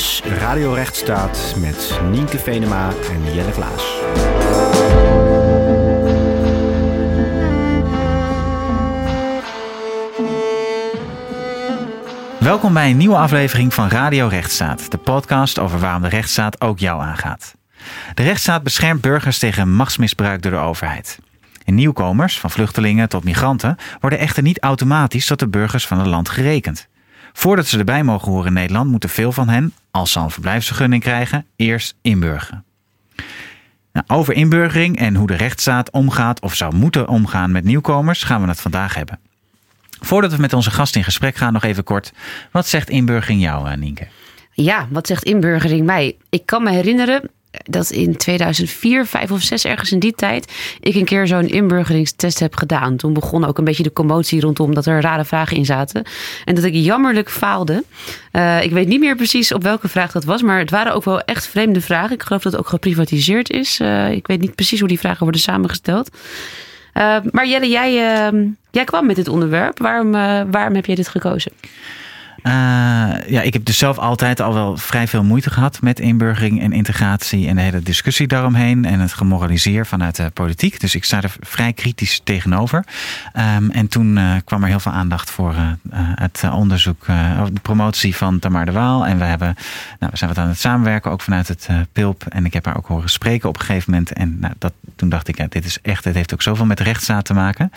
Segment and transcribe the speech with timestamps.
[0.00, 3.98] Radio Rechtsstaat met Nienke Venema en Jelle Klaas.
[12.38, 16.78] Welkom bij een nieuwe aflevering van Radio Rechtsstaat, de podcast over waarom de rechtsstaat ook
[16.78, 17.54] jou aangaat.
[18.14, 21.18] De rechtsstaat beschermt burgers tegen machtsmisbruik door de overheid.
[21.64, 26.06] En nieuwkomers, van vluchtelingen tot migranten, worden echter niet automatisch tot de burgers van het
[26.06, 26.88] land gerekend.
[27.40, 31.02] Voordat ze erbij mogen horen in Nederland, moeten veel van hen, als ze een verblijfsvergunning
[31.02, 32.64] krijgen, eerst inburgeren.
[33.92, 38.42] Nou, over inburgering en hoe de rechtsstaat omgaat of zou moeten omgaan met nieuwkomers gaan
[38.42, 39.18] we het vandaag hebben.
[40.00, 42.12] Voordat we met onze gast in gesprek gaan, nog even kort.
[42.50, 44.08] Wat zegt inburgering jou, eh, Nienke?
[44.52, 46.16] Ja, wat zegt inburgering mij?
[46.28, 50.94] Ik kan me herinneren dat in 2004, 5 of 6 ergens in die tijd, ik
[50.94, 52.96] een keer zo'n inburgeringstest heb gedaan.
[52.96, 56.04] Toen begon ook een beetje de commotie rondom dat er rare vragen in zaten.
[56.44, 57.84] En dat ik jammerlijk faalde.
[58.32, 61.04] Uh, ik weet niet meer precies op welke vraag dat was, maar het waren ook
[61.04, 62.14] wel echt vreemde vragen.
[62.14, 63.80] Ik geloof dat het ook geprivatiseerd is.
[63.80, 66.10] Uh, ik weet niet precies hoe die vragen worden samengesteld.
[66.94, 67.92] Uh, maar Jelle, jij,
[68.70, 69.78] jij kwam met dit onderwerp.
[69.78, 70.10] Waarom,
[70.50, 71.52] waarom heb jij dit gekozen?
[72.42, 72.52] Uh,
[73.26, 76.72] ja, ik heb dus zelf altijd al wel vrij veel moeite gehad met inburgering en
[76.72, 80.80] integratie en de hele discussie daaromheen en het gemoraliseer vanuit de politiek.
[80.80, 82.84] Dus ik sta er vrij kritisch tegenover.
[83.56, 85.70] Um, en toen uh, kwam er heel veel aandacht voor uh,
[86.14, 87.06] het onderzoek,
[87.52, 89.06] de promotie van Tamar de Waal.
[89.06, 89.54] En we, hebben,
[89.98, 92.24] nou, we zijn wat aan het samenwerken, ook vanuit het PILP.
[92.28, 94.12] En ik heb haar ook horen spreken op een gegeven moment.
[94.12, 96.80] En nou, dat, toen dacht ik, ja, dit is echt, het heeft ook zoveel met
[96.80, 97.72] rechtsstaat te maken.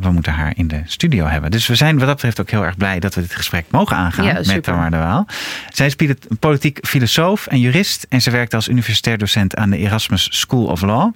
[0.00, 1.50] We moeten haar in de studio hebben.
[1.50, 3.96] Dus we zijn wat dat betreft ook heel erg blij dat we dit gesprek mogen
[3.96, 5.26] aangaan ja, met Tamar de Waal.
[5.68, 5.96] Zij is
[6.38, 10.80] politiek filosoof en jurist en ze werkt als universitair docent aan de Erasmus School of
[10.80, 11.12] Law,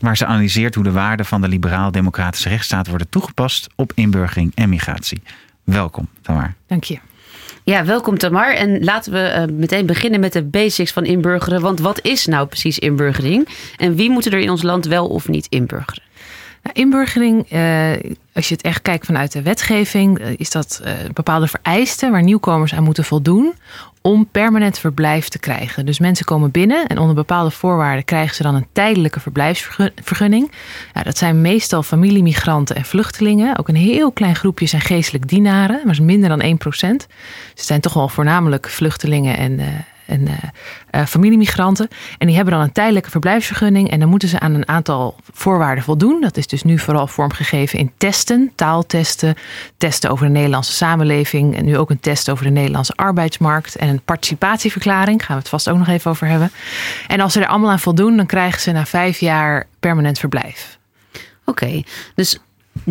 [0.00, 4.68] waar ze analyseert hoe de waarden van de liberaal-democratische rechtsstaat worden toegepast op inburgering en
[4.68, 5.22] migratie.
[5.64, 6.54] Welkom, Tamar.
[6.66, 6.98] Dank je.
[7.64, 8.54] Ja, welkom Tamar.
[8.54, 11.60] En laten we uh, meteen beginnen met de basics van inburgeren.
[11.60, 13.48] Want wat is nou precies inburgering?
[13.76, 16.02] En wie moet er in ons land wel of niet inburgeren?
[16.72, 17.90] Inburgering, uh,
[18.32, 22.22] als je het echt kijkt vanuit de wetgeving, uh, is dat uh, bepaalde vereisten waar
[22.22, 23.52] nieuwkomers aan moeten voldoen
[24.02, 25.86] om permanent verblijf te krijgen.
[25.86, 30.52] Dus mensen komen binnen en onder bepaalde voorwaarden krijgen ze dan een tijdelijke verblijfsvergunning.
[30.94, 33.58] Ja, dat zijn meestal familiemigranten en vluchtelingen.
[33.58, 37.06] Ook een heel klein groepje zijn geestelijk dienaren, maar is minder dan 1%.
[37.54, 39.60] Ze zijn toch wel voornamelijk vluchtelingen en
[40.08, 40.28] en
[40.94, 41.88] uh, familiemigranten.
[42.18, 43.90] En die hebben dan een tijdelijke verblijfsvergunning.
[43.90, 46.20] En dan moeten ze aan een aantal voorwaarden voldoen.
[46.20, 49.34] Dat is dus nu vooral vormgegeven in testen, taaltesten,
[49.76, 51.56] testen over de Nederlandse samenleving.
[51.56, 53.76] En nu ook een test over de Nederlandse arbeidsmarkt.
[53.76, 55.24] En een participatieverklaring.
[55.24, 56.50] Gaan we het vast ook nog even over hebben.
[57.06, 60.78] En als ze er allemaal aan voldoen, dan krijgen ze na vijf jaar permanent verblijf.
[61.44, 62.38] Oké, okay, dus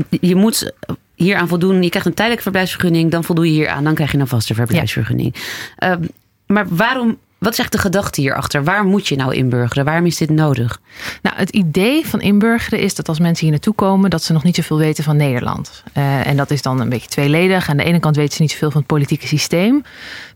[0.10, 0.72] je moet
[1.16, 1.84] hier aan voldoen.
[1.84, 3.84] Je krijgt een tijdelijke verblijfsvergunning, dan voldoe je hier aan.
[3.84, 5.36] Dan krijg je een vaste verblijfsvergunning.
[5.78, 5.98] Ja.
[5.98, 6.08] Uh,
[6.48, 8.64] maar waarom, wat is echt de gedachte hierachter?
[8.64, 9.86] Waar moet je nou inburgeren?
[9.86, 10.80] Waarom is dit nodig?
[11.22, 14.44] Nou, het idee van inburgeren is dat als mensen hier naartoe komen, dat ze nog
[14.44, 15.84] niet zoveel weten van Nederland.
[15.98, 17.70] Uh, en dat is dan een beetje tweeledig.
[17.70, 19.84] Aan de ene kant weten ze niet zoveel van het politieke systeem.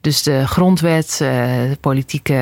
[0.02, 1.30] Dus de grondwet, uh,
[1.70, 2.34] de politieke,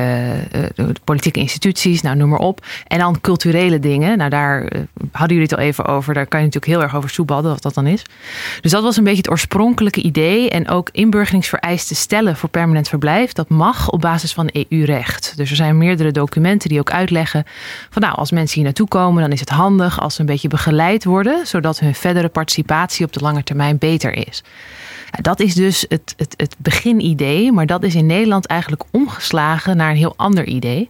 [0.74, 2.66] de politieke instituties, nou noem maar op.
[2.86, 4.18] En dan culturele dingen.
[4.18, 4.60] Nou, daar
[5.12, 6.14] hadden jullie het al even over.
[6.14, 8.02] Daar kan je natuurlijk heel erg over soeballen wat dat dan is.
[8.60, 10.50] Dus dat was een beetje het oorspronkelijke idee.
[10.50, 13.32] En ook inburgeringsvereisten stellen voor permanent verblijf.
[13.32, 15.32] Dat mag op basis van EU-recht.
[15.36, 17.44] Dus er zijn meerdere documenten die ook uitleggen
[17.90, 20.48] van nou, als mensen hier naartoe komen, dan is het handig als ze een beetje
[20.48, 24.42] begeleid worden, zodat hun verdere participatie op de lange termijn beter is.
[25.10, 29.90] Dat is dus het, het, het beginidee, maar dat is in Nederland eigenlijk omgeslagen naar
[29.90, 30.88] een heel ander idee.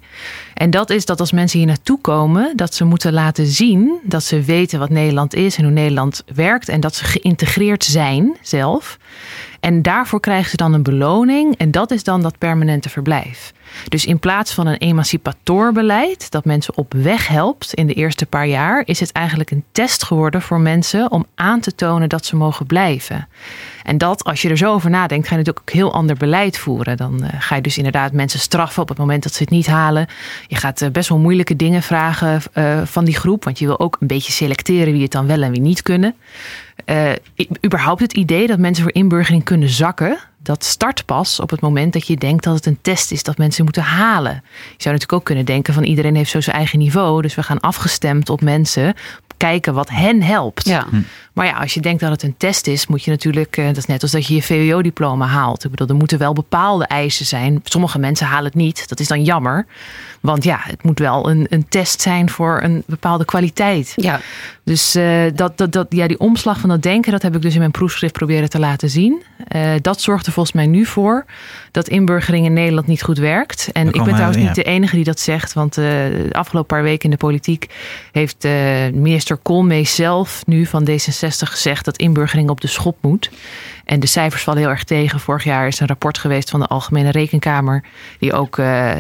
[0.55, 4.23] En dat is dat als mensen hier naartoe komen, dat ze moeten laten zien dat
[4.23, 8.99] ze weten wat Nederland is en hoe Nederland werkt en dat ze geïntegreerd zijn zelf.
[9.61, 13.53] En daarvoor krijgen ze dan een beloning en dat is dan dat permanente verblijf.
[13.89, 18.47] Dus in plaats van een emancipatorbeleid dat mensen op weg helpt in de eerste paar
[18.47, 22.37] jaar, is het eigenlijk een test geworden voor mensen om aan te tonen dat ze
[22.37, 23.29] mogen blijven.
[23.83, 26.59] En dat, als je er zo over nadenkt, ga je natuurlijk ook heel ander beleid
[26.59, 26.97] voeren.
[26.97, 29.67] Dan uh, ga je dus inderdaad mensen straffen op het moment dat ze het niet
[29.67, 30.07] halen.
[30.47, 33.81] Je gaat uh, best wel moeilijke dingen vragen uh, van die groep, want je wil
[33.81, 36.15] ook een beetje selecteren wie het dan wel en wie niet kunnen.
[37.65, 41.93] Überhaupt het idee dat mensen voor inburgering kunnen zakken, dat start pas op het moment
[41.93, 44.33] dat je denkt dat het een test is dat mensen moeten halen.
[44.43, 47.43] Je zou natuurlijk ook kunnen denken van iedereen heeft zo zijn eigen niveau, dus we
[47.43, 48.95] gaan afgestemd op mensen
[49.41, 50.69] kijken wat hen helpt.
[50.69, 50.87] Ja.
[51.33, 53.77] Maar ja, als je denkt dat het een test is, moet je natuurlijk, eh, dat
[53.77, 55.65] is net als dat je je VWO-diploma haalt.
[55.65, 57.61] Ik bedoel, er moeten wel bepaalde eisen zijn.
[57.65, 58.89] Sommige mensen halen het niet.
[58.89, 59.67] Dat is dan jammer.
[60.21, 63.93] Want ja, het moet wel een, een test zijn voor een bepaalde kwaliteit.
[63.97, 64.21] Ja.
[64.65, 67.53] Dus uh, dat, dat, dat, ja, die omslag van dat denken, dat heb ik dus
[67.53, 69.23] in mijn proefschrift proberen te laten zien.
[69.49, 71.25] Uh, dat zorgt er volgens mij nu voor
[71.71, 73.69] dat inburgering in Nederland niet goed werkt.
[73.73, 74.43] En ik ben trouwens ja.
[74.43, 75.53] niet de enige die dat zegt.
[75.53, 77.67] Want uh, de afgelopen paar weken in de politiek
[78.13, 78.45] heeft
[78.95, 80.95] minister Koolmees zelf nu van D66
[81.29, 83.31] gezegd dat inburgering op de schop moet.
[83.85, 85.21] En de cijfers vallen heel erg tegen.
[85.21, 87.85] Vorig jaar is een rapport geweest van de Algemene Rekenkamer.
[88.19, 88.93] Die ook uh,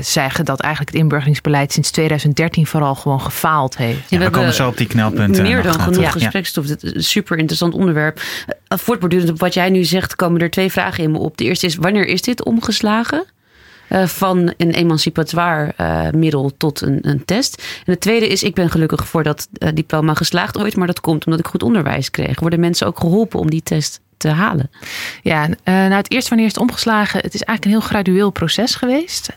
[0.00, 4.10] zeggen dat eigenlijk het inburgeringsbeleid sinds 2013 vooral gewoon gefaald heeft.
[4.10, 5.42] Ja, we, komen zo op die knelpunten.
[5.42, 6.10] Meer dan genoeg ja.
[6.10, 6.68] gesprekstof.
[6.68, 8.20] Het is een super interessant onderwerp.
[8.68, 11.36] Voortbordurend op wat jij nu zegt, komen er twee vragen in me op.
[11.36, 13.24] De eerste is: wanneer is dit omgeslagen?
[13.88, 17.62] Uh, van een emancipatoire uh, middel tot een, een, test.
[17.84, 21.00] En het tweede is, ik ben gelukkig voor dat uh, diploma geslaagd ooit, maar dat
[21.00, 22.40] komt omdat ik goed onderwijs kreeg.
[22.40, 24.70] Worden mensen ook geholpen om die test te halen?
[25.22, 27.20] Ja, nou het eerste wanneer is het omgeslagen?
[27.20, 29.28] Het is eigenlijk een heel gradueel proces geweest.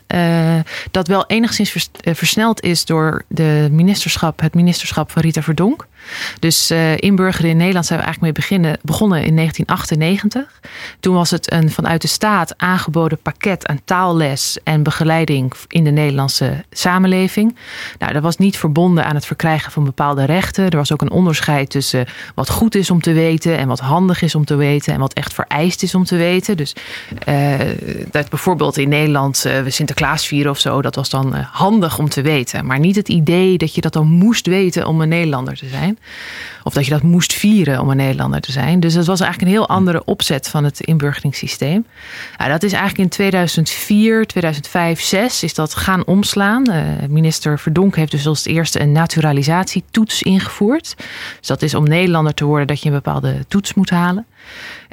[0.90, 5.86] Dat wel enigszins vers, versneld is door de ministerschap, het ministerschap van Rita Verdonk.
[6.38, 10.60] Dus uh, inburgeren in Nederland zijn we eigenlijk mee beginnen, begonnen in 1998.
[11.00, 15.90] Toen was het een vanuit de staat aangeboden pakket aan taalles en begeleiding in de
[15.90, 17.56] Nederlandse samenleving.
[17.98, 20.70] Nou, dat was niet verbonden aan het verkrijgen van bepaalde rechten.
[20.70, 24.22] Er was ook een onderscheid tussen wat goed is om te weten en wat handig
[24.22, 26.56] is om te weten en wat echt vereist is om te weten.
[26.56, 26.74] Dus
[27.28, 27.58] uh,
[28.10, 32.08] dat bijvoorbeeld in Nederland uh, we Sinterklaas vieren of zo, dat was dan handig om
[32.08, 32.66] te weten.
[32.66, 35.91] Maar niet het idee dat je dat dan moest weten om een Nederlander te zijn.
[36.62, 38.80] Of dat je dat moest vieren om een Nederlander te zijn.
[38.80, 41.86] Dus dat was eigenlijk een heel andere opzet van het inburgeringssysteem.
[42.38, 46.70] Dat is eigenlijk in 2004, 2005, 2006 is dat gaan omslaan.
[46.70, 50.94] Uh, minister Verdonk heeft dus als eerste een naturalisatietoets ingevoerd.
[51.38, 54.26] Dus dat is om Nederlander te worden dat je een bepaalde toets moet halen.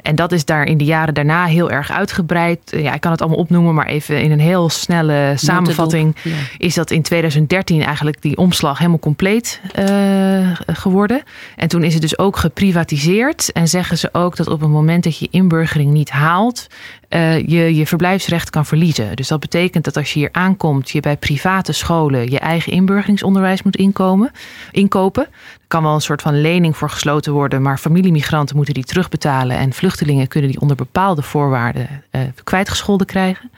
[0.02, 2.60] En dat is daar in de jaren daarna heel erg uitgebreid.
[2.64, 6.16] Ja, ik kan het allemaal opnoemen, maar even in een heel snelle samenvatting.
[6.22, 6.34] Ja.
[6.58, 11.22] Is dat in 2013 eigenlijk die omslag helemaal compleet uh, geworden.
[11.56, 13.52] En toen is het dus ook geprivatiseerd.
[13.52, 16.66] En zeggen ze ook dat op het moment dat je inburgering niet haalt,
[17.08, 19.16] uh, je je verblijfsrecht kan verliezen.
[19.16, 23.62] Dus dat betekent dat als je hier aankomt, je bij private scholen je eigen inburgeringsonderwijs
[23.62, 24.30] moet inkomen,
[24.70, 25.26] inkopen.
[25.70, 29.72] Kan wel een soort van lening voor gesloten worden, maar familiemigranten moeten die terugbetalen en
[29.72, 33.50] vluchtelingen kunnen die onder bepaalde voorwaarden uh, kwijtgescholden krijgen.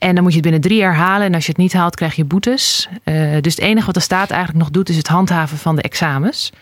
[0.00, 1.26] En dan moet je het binnen drie jaar halen.
[1.26, 2.88] En als je het niet haalt, krijg je boetes.
[3.04, 5.82] Uh, dus het enige wat de staat eigenlijk nog doet, is het handhaven van de
[5.82, 6.52] examens.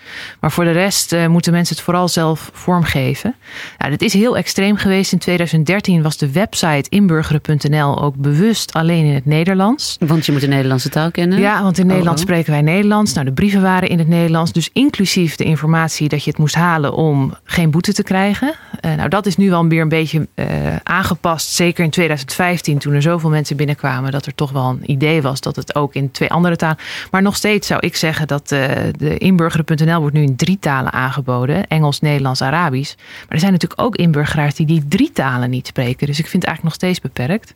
[0.41, 3.35] Maar voor de rest uh, moeten mensen het vooral zelf vormgeven.
[3.79, 5.13] Nou, dit is heel extreem geweest.
[5.13, 9.97] In 2013 was de website inburgeren.nl ook bewust alleen in het Nederlands.
[10.01, 11.39] Want je moet de Nederlandse taal kennen?
[11.39, 12.25] Ja, want in oh, Nederland oh.
[12.25, 13.13] spreken wij Nederlands.
[13.13, 14.53] Nou, de brieven waren in het Nederlands.
[14.53, 18.55] Dus inclusief de informatie dat je het moest halen om geen boete te krijgen.
[18.85, 20.29] Uh, nou, dat is nu wel weer een beetje
[20.83, 21.51] aangepast.
[21.51, 25.41] Zeker in 2015, toen er zoveel mensen binnenkwamen, dat er toch wel een idee was
[25.41, 26.79] dat het ook in twee andere talen.
[27.11, 30.93] Maar nog steeds zou ik zeggen dat uh, de inburgeren.nl wordt nu in drie talen
[30.93, 32.95] aangeboden: Engels, Nederlands, Arabisch.
[32.97, 36.07] Maar er zijn natuurlijk ook inburgeraars die die drie talen niet spreken.
[36.07, 37.55] Dus ik vind het eigenlijk nog steeds beperkt.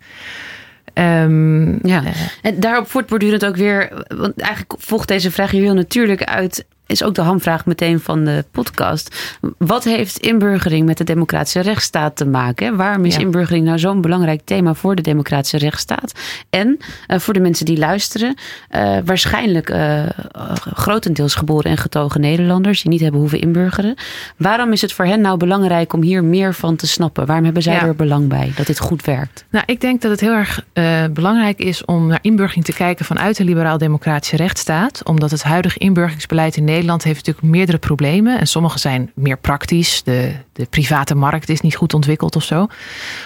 [0.95, 2.03] Um, ja,
[2.43, 7.03] en daarop voortbordurend ook weer, want eigenlijk volgt deze vraag hier heel natuurlijk uit is
[7.03, 9.37] ook de hamvraag meteen van de podcast.
[9.59, 12.77] Wat heeft inburgering met de democratische rechtsstaat te maken?
[12.77, 13.21] Waarom is ja.
[13.21, 16.13] inburgering nou zo'n belangrijk thema voor de democratische rechtsstaat?
[16.51, 16.79] En
[17.09, 18.35] uh, voor de mensen die luisteren,
[18.71, 20.03] uh, waarschijnlijk uh,
[20.75, 23.95] grotendeels geboren en getogen Nederlanders die niet hebben hoeven inburgeren.
[24.37, 27.27] Waarom is het voor hen nou belangrijk om hier meer van te snappen?
[27.27, 27.83] Waarom hebben zij ja.
[27.83, 29.45] er belang bij dat dit goed werkt?
[29.51, 30.65] Nou, ik denk dat het heel erg
[31.13, 36.57] belangrijk is om naar inburgering te kijken vanuit de liberaal-democratische rechtsstaat, omdat het huidige inburgeringsbeleid
[36.57, 38.39] in Nederland Nederland heeft natuurlijk meerdere problemen.
[38.39, 40.03] En sommige zijn meer praktisch.
[40.03, 42.67] De, de private markt is niet goed ontwikkeld of zo.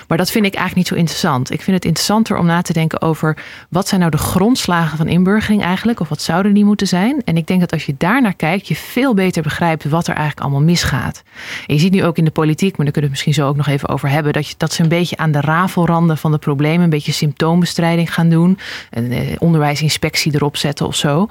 [0.09, 1.51] Maar dat vind ik eigenlijk niet zo interessant.
[1.51, 3.37] Ik vind het interessanter om na te denken over
[3.69, 6.01] wat zijn nou de grondslagen van inburgering eigenlijk?
[6.01, 7.23] Of wat zouden die moeten zijn?
[7.25, 10.15] En ik denk dat als je daar naar kijkt, je veel beter begrijpt wat er
[10.15, 11.23] eigenlijk allemaal misgaat.
[11.67, 13.57] En je ziet nu ook in de politiek, maar daar kunnen we misschien zo ook
[13.57, 16.39] nog even over hebben, dat, je, dat ze een beetje aan de rafelranden van de
[16.39, 18.59] problemen, een beetje symptoombestrijding gaan doen.
[18.91, 21.29] Een eh, onderwijsinspectie erop zetten of zo.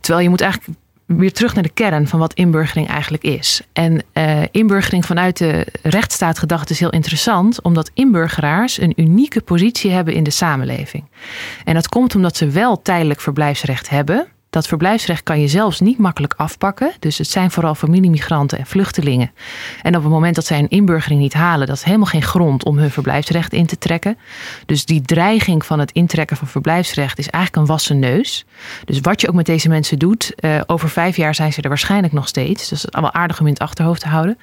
[0.00, 3.62] Terwijl je moet eigenlijk weer terug naar de kern van wat inburgering eigenlijk is.
[3.72, 9.90] En uh, inburgering vanuit de rechtsstaat gedacht is heel interessant, omdat inburgeraars een unieke positie
[9.90, 11.04] hebben in de samenleving.
[11.64, 14.26] En dat komt omdat ze wel tijdelijk verblijfsrecht hebben.
[14.54, 16.92] Dat verblijfsrecht kan je zelfs niet makkelijk afpakken.
[16.98, 19.30] Dus het zijn vooral familiemigranten en vluchtelingen.
[19.82, 22.64] En op het moment dat zij een inburgering niet halen, dat is helemaal geen grond
[22.64, 24.18] om hun verblijfsrecht in te trekken.
[24.66, 28.44] Dus die dreiging van het intrekken van verblijfsrecht is eigenlijk een wassen neus.
[28.84, 31.68] Dus wat je ook met deze mensen doet, uh, over vijf jaar zijn ze er
[31.68, 32.68] waarschijnlijk nog steeds.
[32.68, 34.38] Dus dat is allemaal aardig om in het achterhoofd te houden.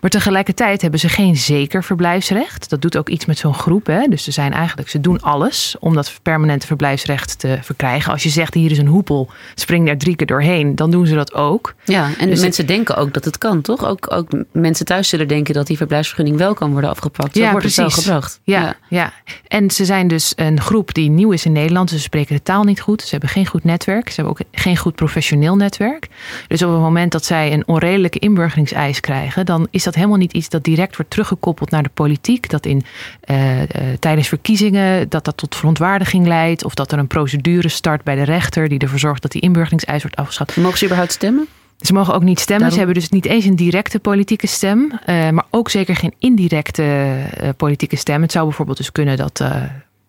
[0.00, 2.70] Maar tegelijkertijd hebben ze geen zeker verblijfsrecht.
[2.70, 3.86] Dat doet ook iets met zo'n groep.
[3.86, 4.06] Hè?
[4.08, 8.12] Dus ze zijn eigenlijk, ze doen alles om dat permanente verblijfsrecht te verkrijgen.
[8.12, 11.14] Als je zegt hier is een hoepel, spring daar drie keer doorheen, dan doen ze
[11.14, 11.74] dat ook.
[11.84, 13.84] Ja, en dus mensen denken ook dat het kan, toch?
[13.84, 17.36] Ook, ook mensen thuis zullen denken dat die verblijfsvergunning wel kan worden afgepakt.
[17.36, 17.84] Zo ja, wordt precies.
[17.84, 18.40] het wel gebracht.
[18.44, 19.12] Ja, ja, ja.
[19.48, 21.90] En ze zijn dus een groep die nieuw is in Nederland.
[21.90, 23.02] Ze spreken de taal niet goed.
[23.02, 24.08] Ze hebben geen goed netwerk.
[24.08, 26.08] Ze hebben ook geen goed professioneel netwerk.
[26.46, 30.32] Dus op het moment dat zij een onredelijke inburgeringseis krijgen, dan is dat helemaal niet
[30.32, 32.48] iets dat direct wordt teruggekoppeld naar de politiek.
[32.48, 32.82] Dat in
[33.30, 33.66] uh, uh,
[33.98, 36.64] tijdens verkiezingen dat dat tot verontwaardiging leidt.
[36.64, 40.02] Of dat er een procedure start bij de rechter die ervoor zorgt dat die inburgeringseis
[40.02, 40.56] wordt afgeschaft.
[40.56, 41.46] Mogen ze überhaupt stemmen?
[41.80, 42.70] Ze mogen ook niet stemmen.
[42.70, 44.92] Ze hebben dus niet eens een directe politieke stem.
[45.06, 47.16] Uh, maar ook zeker geen indirecte
[47.56, 48.22] politieke stem.
[48.22, 49.44] Het zou bijvoorbeeld dus kunnen dat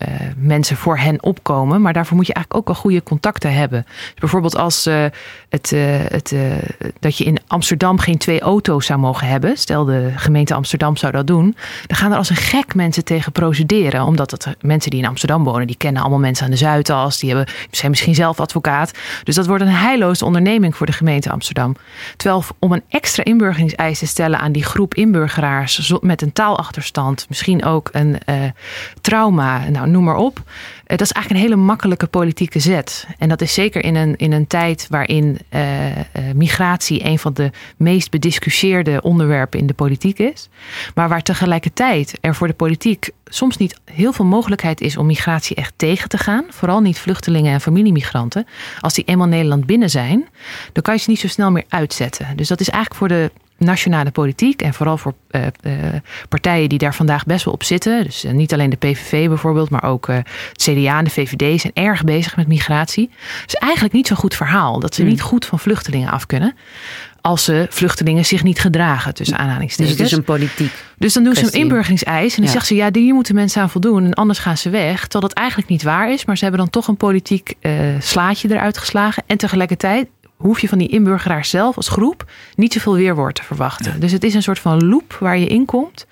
[0.07, 1.81] uh, mensen voor hen opkomen.
[1.81, 3.83] Maar daarvoor moet je eigenlijk ook al goede contacten hebben.
[3.85, 5.05] Dus bijvoorbeeld als uh,
[5.49, 6.35] het, uh, het,
[6.99, 9.57] dat je in Amsterdam geen twee auto's zou mogen hebben.
[9.57, 11.55] Stel de gemeente Amsterdam zou dat doen.
[11.87, 14.03] Dan gaan er als een gek mensen tegen procederen.
[14.03, 17.19] Omdat het, mensen die in Amsterdam wonen, die kennen allemaal mensen aan de Zuidas.
[17.19, 18.91] Die hebben, zijn misschien zelf advocaat.
[19.23, 21.75] Dus dat wordt een heilloze onderneming voor de gemeente Amsterdam.
[22.15, 27.25] Terwijl om een extra inburgeringseis te stellen aan die groep inburgeraars met een taalachterstand.
[27.29, 28.17] Misschien ook een
[29.01, 29.69] trauma.
[29.69, 30.37] Nou, noem maar op.
[30.37, 33.07] Eh, dat is eigenlijk een hele makkelijke politieke zet.
[33.17, 35.61] En dat is zeker in een, in een tijd waarin uh,
[36.35, 40.49] migratie een van de meest bediscussieerde onderwerpen in de politiek is.
[40.95, 45.55] Maar waar tegelijkertijd er voor de politiek soms niet heel veel mogelijkheid is om migratie
[45.55, 46.45] echt tegen te gaan.
[46.49, 48.47] Vooral niet vluchtelingen en familiemigranten.
[48.79, 50.27] Als die eenmaal Nederland binnen zijn,
[50.71, 52.27] dan kan je ze niet zo snel meer uitzetten.
[52.35, 55.73] Dus dat is eigenlijk voor de nationale politiek en vooral voor uh, uh,
[56.29, 58.03] partijen die daar vandaag best wel op zitten.
[58.03, 61.73] Dus uh, niet alleen de PVV bijvoorbeeld, maar ook het CDA en de VVD zijn
[61.73, 63.09] erg bezig met migratie.
[63.45, 65.09] Dus eigenlijk niet zo'n goed verhaal dat ze hmm.
[65.09, 66.55] niet goed van vluchtelingen af kunnen.
[67.21, 69.97] Als ze vluchtelingen zich niet gedragen, tussen aanhalingstekens.
[69.97, 70.71] Dus het is een politiek.
[70.97, 72.29] Dus dan doen ze een inburgeringseis.
[72.29, 72.51] En dan ja.
[72.51, 74.05] zegt ze, ja, die moeten mensen aan voldoen.
[74.05, 75.01] En anders gaan ze weg.
[75.01, 76.25] Terwijl dat eigenlijk niet waar is.
[76.25, 77.53] Maar ze hebben dan toch een politiek
[77.99, 79.23] slaatje eruit geslagen.
[79.27, 80.07] En tegelijkertijd
[80.41, 83.99] hoef je van die inburgeraars zelf als groep niet zoveel weerwoord te verwachten.
[83.99, 86.05] Dus het is een soort van loop waar je in komt,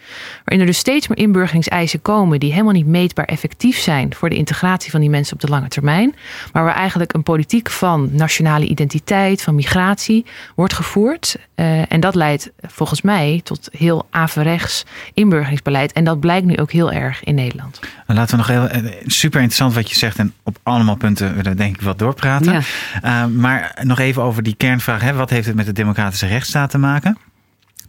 [0.46, 4.36] waarin er dus steeds meer inburgeringseisen komen die helemaal niet meetbaar effectief zijn voor de
[4.36, 6.16] integratie van die mensen op de lange termijn,
[6.54, 11.36] maar waar eigenlijk een politiek van nationale identiteit, van migratie wordt gevoerd.
[11.56, 15.92] Uh, en dat leidt volgens mij tot heel averechts inburgeringsbeleid.
[15.92, 17.80] En dat blijkt nu ook heel erg in Nederland.
[18.06, 21.58] Laten we nog heel eh, super interessant wat je zegt en op allemaal punten willen
[21.58, 22.64] denk ik wat doorpraten.
[23.02, 23.26] Ja.
[23.26, 25.02] Uh, maar nog even over die kernvraag.
[25.02, 25.14] Hè?
[25.14, 27.18] Wat heeft het met de democratische rechtsstaat te maken?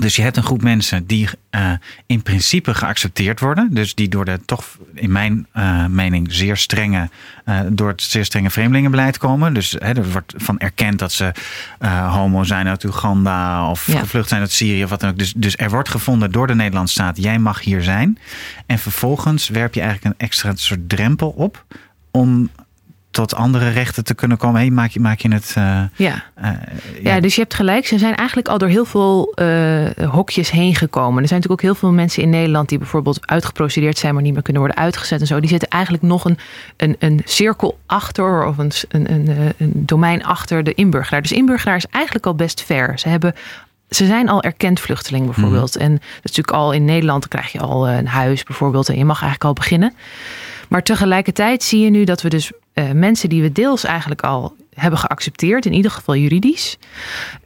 [0.00, 1.72] Dus je hebt een groep mensen die uh,
[2.06, 3.75] in principe geaccepteerd worden.
[3.75, 7.08] Dus die door de toch, in mijn uh, mening, zeer strenge,
[7.46, 9.54] uh, door het zeer strenge vreemdelingenbeleid komen.
[9.54, 11.32] Dus hè, er wordt van erkend dat ze
[12.08, 13.99] homo zijn uit Oeganda of ja.
[13.99, 15.18] gevlucht zijn uit Syrië of wat dan ook.
[15.18, 18.18] Dus, dus er wordt gevonden door de Nederlandse staat, jij mag hier zijn.
[18.66, 21.64] En vervolgens werp je eigenlijk een extra soort drempel op
[22.10, 22.50] om
[23.10, 24.60] tot andere rechten te kunnen komen.
[24.60, 25.54] Hey, maak, je, maak je het.
[25.58, 25.88] Uh, ja.
[25.96, 26.54] Uh, ja.
[27.02, 27.20] ja.
[27.20, 27.86] dus je hebt gelijk.
[27.86, 31.22] Ze zijn eigenlijk al door heel veel uh, hokjes heen gekomen.
[31.22, 34.32] Er zijn natuurlijk ook heel veel mensen in Nederland die bijvoorbeeld uitgeprocedeerd zijn, maar niet
[34.32, 35.40] meer kunnen worden uitgezet en zo.
[35.40, 36.38] Die zitten eigenlijk nog een,
[36.76, 41.22] een, een cirkel achter of een, een, een, een domein achter de inburgeraar.
[41.22, 42.98] Dus inburgeraar is eigenlijk al best ver.
[42.98, 43.34] Ze hebben
[43.90, 45.74] ze zijn al erkend vluchteling bijvoorbeeld.
[45.74, 45.80] Mm.
[45.80, 48.88] En dat is natuurlijk al in Nederland krijg je al een huis bijvoorbeeld.
[48.88, 49.94] En je mag eigenlijk al beginnen.
[50.68, 52.52] Maar tegelijkertijd zie je nu dat we dus
[52.94, 56.78] mensen die we deels eigenlijk al hebben geaccepteerd, in ieder geval juridisch.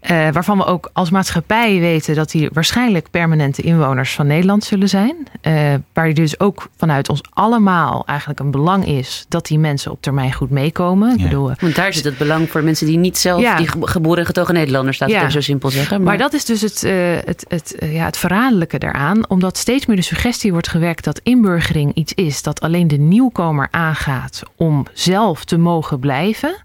[0.02, 4.88] Uh, waarvan we ook als maatschappij weten dat die waarschijnlijk permanente inwoners van Nederland zullen
[4.88, 5.16] zijn.
[5.43, 10.02] Uh, waar dus ook vanuit ons allemaal eigenlijk een belang is dat die mensen op
[10.02, 11.09] termijn goed meekomen.
[11.09, 11.14] Ja.
[11.14, 13.57] Ik bedoel, Want daar zit het belang voor mensen die niet zelf, ja.
[13.57, 15.23] die geboren en getogen Nederlanders, staat ja.
[15.23, 15.97] het zo simpel zeggen.
[15.97, 16.07] Maar...
[16.07, 16.93] maar, dat is dus het, uh,
[17.25, 21.95] het, het, ja, het verraderlijke daaraan, omdat steeds meer de suggestie wordt gewekt dat inburgering
[21.95, 26.62] iets is dat alleen de nieuwkomer aangaat om zelf te mogen blijven.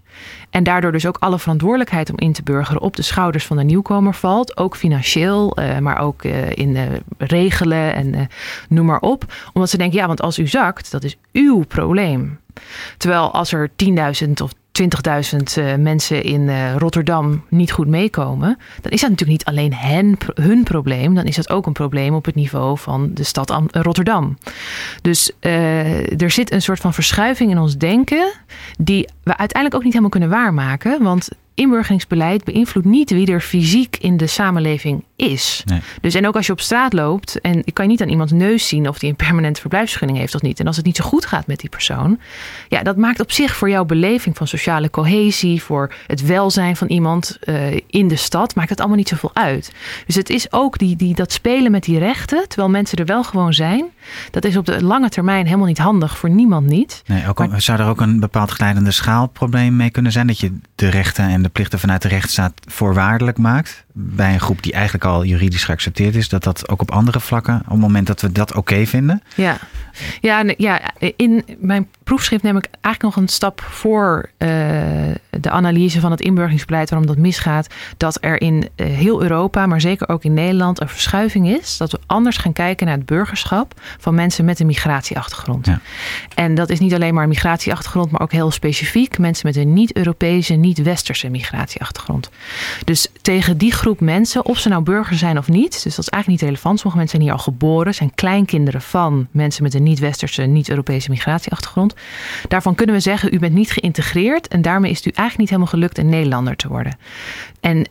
[0.50, 3.62] En daardoor dus ook alle verantwoordelijkheid om in te burgeren op de schouders van de
[3.62, 4.56] nieuwkomer valt.
[4.56, 6.82] Ook financieel, uh, maar ook uh, in uh,
[7.18, 8.28] regelen en
[8.68, 9.32] noem maar op.
[9.52, 12.38] Omdat ze denken, ja, want als u zakt, dat is uw probleem.
[12.96, 13.70] Terwijl als er
[14.24, 19.74] 10.000 of 20.000 mensen in Rotterdam niet goed meekomen, dan is dat natuurlijk niet alleen
[19.74, 23.62] hen, hun probleem, dan is dat ook een probleem op het niveau van de stad
[23.70, 24.38] Rotterdam.
[25.02, 28.32] Dus er zit een soort van verschuiving in ons denken,
[28.78, 31.02] die we uiteindelijk ook niet helemaal kunnen waarmaken.
[31.02, 35.62] Want inburgeringsbeleid beïnvloedt niet wie er fysiek in de samenleving is.
[35.66, 35.80] Nee.
[36.00, 38.32] Dus en ook als je op straat loopt en ik kan je niet aan iemands
[38.32, 40.60] neus zien of die een permanente verblijfsvergunning heeft of niet.
[40.60, 42.18] En als het niet zo goed gaat met die persoon,
[42.68, 46.88] ja, dat maakt op zich voor jouw beleving van sociale cohesie, voor het welzijn van
[46.88, 49.72] iemand uh, in de stad, maakt het allemaal niet zoveel uit.
[50.06, 53.24] Dus het is ook die, die, dat spelen met die rechten, terwijl mensen er wel
[53.24, 53.84] gewoon zijn,
[54.30, 57.02] dat is op de lange termijn helemaal niet handig voor niemand niet.
[57.06, 60.88] Nee, ook, zou er ook een bepaald glijdende schaalprobleem mee kunnen zijn dat je de
[60.88, 65.24] rechten en de plichten vanuit de rechtsstaat voorwaardelijk maakt bij een groep die eigenlijk al
[65.24, 68.54] juridisch geaccepteerd is, dat dat ook op andere vlakken, op het moment dat we dat
[68.54, 69.22] oké vinden?
[69.34, 69.56] Ja.
[70.20, 70.80] Ja, ja,
[71.16, 74.48] in mijn proefschrift neem ik eigenlijk nog een stap voor uh,
[75.30, 77.74] de analyse van het inburgeringsbeleid, waarom dat misgaat.
[77.96, 81.76] Dat er in uh, heel Europa, maar zeker ook in Nederland, een verschuiving is.
[81.76, 85.66] Dat we anders gaan kijken naar het burgerschap van mensen met een migratieachtergrond.
[85.66, 85.80] Ja.
[86.34, 89.72] En dat is niet alleen maar een migratieachtergrond, maar ook heel specifiek mensen met een
[89.72, 92.30] niet-Europese, niet-Westerse migratieachtergrond.
[92.84, 96.08] Dus tegen die groep mensen, of ze nou burger zijn of niet, dus dat is
[96.08, 96.78] eigenlijk niet relevant.
[96.78, 101.94] Sommige mensen zijn hier al geboren, zijn kleinkinderen van mensen met een niet-Westerse, niet-Europese migratieachtergrond.
[102.48, 105.48] Daarvan kunnen we zeggen, u bent niet geïntegreerd en daarmee is het u eigenlijk niet
[105.48, 106.96] helemaal gelukt een Nederlander te worden.
[107.60, 107.84] En uh,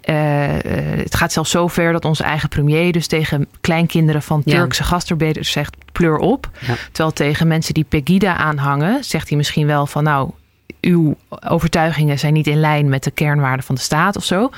[1.03, 4.87] het gaat zelfs zo ver dat onze eigen premier dus tegen kleinkinderen van Turkse ja.
[4.89, 6.49] gastarbeiders zegt pleur op.
[6.59, 6.75] Ja.
[6.91, 10.31] Terwijl tegen mensen die Pegida aanhangen, zegt hij misschien wel van nou,
[10.81, 11.15] uw
[11.47, 14.49] overtuigingen zijn niet in lijn met de kernwaarden van de staat of zo.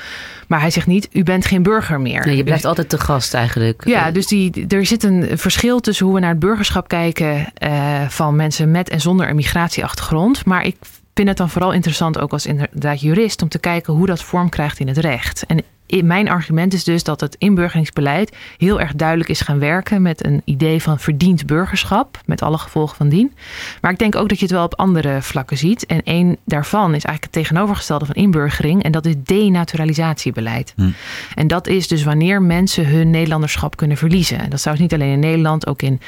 [0.47, 2.25] Maar hij zegt niet, u bent geen burger meer.
[2.25, 3.81] Nee, je blijft altijd te gast eigenlijk.
[3.85, 8.07] Ja, dus die, er zit een verschil tussen hoe we naar het burgerschap kijken uh,
[8.07, 10.45] van mensen met en zonder een migratieachtergrond.
[10.45, 10.75] Maar ik
[11.13, 14.49] vind het dan vooral interessant, ook als inderdaad jurist, om te kijken hoe dat vorm
[14.49, 15.45] krijgt in het recht.
[15.45, 15.63] En
[16.03, 20.41] mijn argument is dus dat het inburgeringsbeleid heel erg duidelijk is gaan werken met een
[20.45, 23.33] idee van verdiend burgerschap, met alle gevolgen van dien.
[23.81, 25.85] Maar ik denk ook dat je het wel op andere vlakken ziet.
[25.85, 30.73] En één daarvan is eigenlijk het tegenovergestelde van inburgering, en dat is denaturalisatiebeleid.
[30.75, 30.89] Hm.
[31.35, 34.39] En dat is dus wanneer mensen hun Nederlanderschap kunnen verliezen.
[34.39, 35.99] En dat zou niet alleen in Nederland, ook in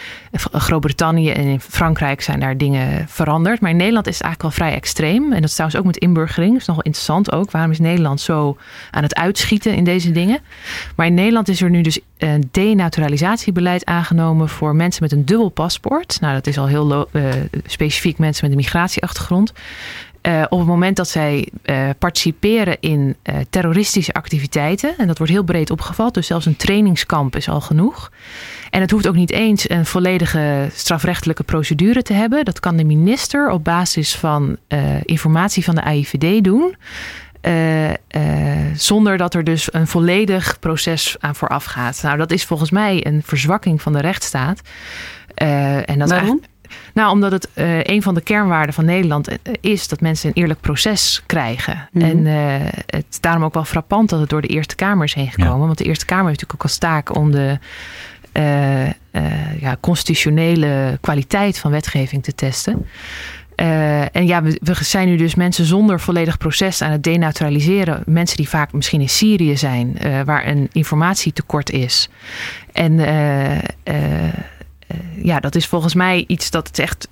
[0.51, 3.61] Groot-Brittannië en in Frankrijk zijn daar dingen veranderd.
[3.61, 5.23] Maar in Nederland is het eigenlijk wel vrij extreem.
[5.23, 6.51] En dat is trouwens ook met inburgering.
[6.51, 7.51] Dat is nog wel interessant ook.
[7.51, 8.57] Waarom is Nederland zo
[8.91, 9.72] aan het uitschieten?
[9.73, 10.39] In deze dingen.
[10.95, 15.49] Maar in Nederland is er nu dus een denaturalisatiebeleid aangenomen voor mensen met een dubbel
[15.49, 16.17] paspoort.
[16.21, 17.23] Nou, dat is al heel uh,
[17.65, 19.53] specifiek mensen met een migratieachtergrond.
[20.27, 21.47] Uh, op het moment dat zij
[21.97, 23.15] participeren in
[23.49, 28.11] terroristische activiteiten, en dat wordt heel breed opgevat, dus zelfs een trainingskamp is al genoeg.
[28.69, 32.45] En het hoeft ook niet eens een volledige strafrechtelijke procedure te hebben.
[32.45, 34.57] Dat kan de minister op basis van
[35.03, 36.75] informatie van de AIVD doen.
[37.47, 37.95] Uh, uh,
[38.75, 41.99] zonder dat er dus een volledig proces aan vooraf gaat.
[42.03, 44.61] Nou, dat is volgens mij een verzwakking van de rechtsstaat.
[45.41, 46.41] Uh, en dat Waarom?
[46.93, 47.49] Nou, omdat het
[47.83, 49.27] een van de kernwaarden van Nederland
[49.61, 51.89] is dat mensen een eerlijk proces krijgen.
[51.91, 52.09] Mm -hmm.
[52.09, 52.25] En
[52.85, 55.59] het is daarom ook wel frappant dat het door de Eerste Kamer is heen gekomen.
[55.59, 55.65] Ja.
[55.65, 57.59] Want de Eerste Kamer heeft natuurlijk ook als taak om de
[59.59, 62.85] ja, constitutionele kwaliteit van wetgeving te testen.
[63.55, 68.03] Uh, en ja, we, zijn nu dus mensen zonder volledig proces aan het denaturaliseren.
[68.05, 72.09] Mensen die vaak misschien in Syrië zijn, uh, waar een informatietekort is.
[72.71, 73.63] En uh, eh,
[75.21, 77.07] ja, dat is volgens mij iets dat het echt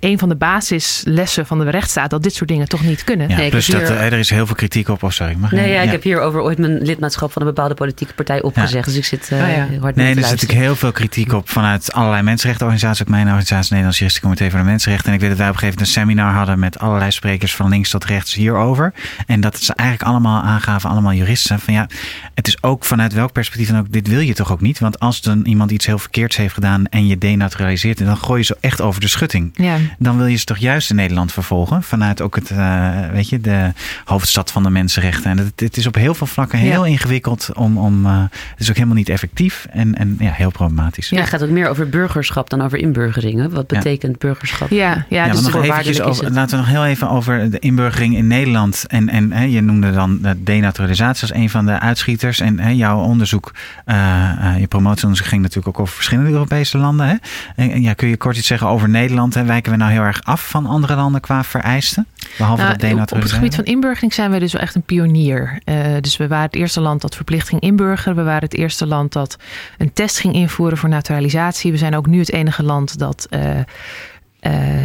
[0.00, 3.28] een van de basislessen van de rechtsstaat dat dit soort dingen toch niet kunnen.
[3.28, 5.02] Ja, nee, plus dat, er is heel veel kritiek op.
[5.02, 8.14] Of sorry, mag nee, ja, ik heb hierover ooit mijn lidmaatschap van een bepaalde politieke
[8.14, 8.84] partij opgezegd.
[8.84, 9.68] Dus ik zit uh, oh, ja.
[9.80, 13.02] hard Nee, er zit natuurlijk heel veel kritiek op vanuit allerlei mensenrechtenorganisaties.
[13.02, 15.08] Ook mijn organisatie, Nederlands Juristische Comité voor de Mensenrechten.
[15.08, 17.54] En ik weet dat wij op een gegeven moment een seminar hadden met allerlei sprekers
[17.54, 18.92] van links tot rechts hierover.
[19.26, 21.88] En dat ze eigenlijk allemaal aangaven, allemaal juristen, van ja,
[22.34, 24.78] het is ook vanuit welk perspectief dan ook, dit wil je toch ook niet?
[24.78, 28.38] Want als dan iemand iets heel verkeerds heeft gedaan en je denaturaliseert en dan gooi
[28.38, 29.50] je ze echt over de schutting.
[29.54, 29.76] Ja.
[29.98, 31.82] Dan wil je ze toch juist in Nederland vervolgen.
[31.82, 33.72] Vanuit ook het, uh, weet je, de
[34.04, 35.30] hoofdstad van de mensenrechten.
[35.30, 37.78] En het, het is op heel veel vlakken heel ingewikkeld om.
[37.78, 41.08] om uh, het is ook helemaal niet effectief en, en ja, heel problematisch.
[41.08, 43.50] Ja, het gaat ook meer over burgerschap dan over inburgeringen.
[43.50, 44.70] Wat betekent burgerschap?
[44.70, 48.16] Ja, ja, ja dus nog eventjes over, laten we nog heel even over de inburgering
[48.16, 48.84] in Nederland.
[48.86, 52.40] En, en hè, je noemde dan de denaturalisatie als een van de uitschieters.
[52.40, 53.52] En hè, jouw onderzoek,
[53.86, 57.06] uh, je promotieonderzoek ging natuurlijk ook over verschillende Europese landen.
[57.06, 57.14] Hè?
[57.56, 59.34] En, ja, kun je kort iets zeggen over Nederland?
[59.34, 59.44] Hè?
[59.44, 62.06] Wijken we nou heel erg af van andere landen qua vereisten?
[62.38, 65.60] Behalve nou, dat Op het gebied van inburgering zijn we dus wel echt een pionier.
[65.64, 68.16] Uh, dus we waren het eerste land dat verplicht ging inburgeren.
[68.16, 69.36] We waren het eerste land dat
[69.78, 71.70] een test ging invoeren voor naturalisatie.
[71.70, 73.26] We zijn ook nu het enige land dat...
[73.30, 73.40] Uh,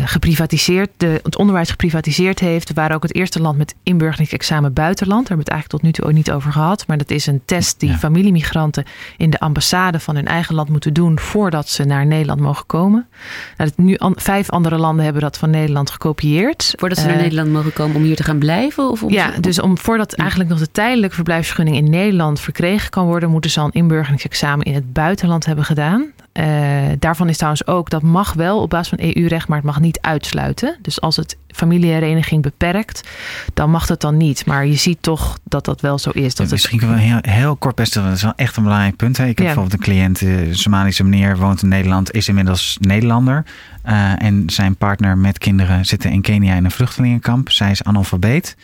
[0.06, 2.68] geprivatiseerd, de, het onderwijs geprivatiseerd heeft.
[2.68, 5.28] We waren ook het eerste land met inburgeringsexamen buitenland.
[5.28, 6.88] Daar hebben we het eigenlijk tot nu toe ook niet over gehad.
[6.88, 8.84] Maar dat is een test die familiemigranten
[9.18, 13.08] in de ambassade van hun eigen land moeten doen voordat ze naar Nederland mogen komen.
[13.58, 16.74] Nou, nu vijf andere landen hebben dat van Nederland gekopieerd.
[16.78, 18.90] Voordat ze naar Nederland mogen komen om hier te gaan blijven?
[18.90, 23.06] Of om ja, dus om, voordat eigenlijk nog de tijdelijke verblijfsvergunning in Nederland verkregen kan
[23.06, 26.12] worden, moeten ze al een inburgeringsexamen in het buitenland hebben gedaan.
[26.34, 26.46] Uh,
[27.00, 30.02] daarvan is trouwens ook, dat mag wel op basis van EU-recht, maar het mag niet
[30.02, 30.78] uitsluiten.
[30.82, 33.10] Dus als het familiehereniging beperkt,
[33.54, 34.46] dan mag dat dan niet.
[34.46, 36.36] Maar je ziet toch dat dat wel zo is.
[36.36, 36.90] Dat ja, misschien het...
[36.90, 39.18] wel heel, heel kort best, dat is wel echt een belangrijk punt.
[39.18, 39.24] Hè?
[39.24, 43.46] Ik heb bijvoorbeeld een cliënt, een eh, Somalische meneer, woont in Nederland, is inmiddels Nederlander.
[43.86, 47.50] Uh, en zijn partner met kinderen zitten in Kenia in een vluchtelingenkamp.
[47.50, 48.56] Zij is analfabeet.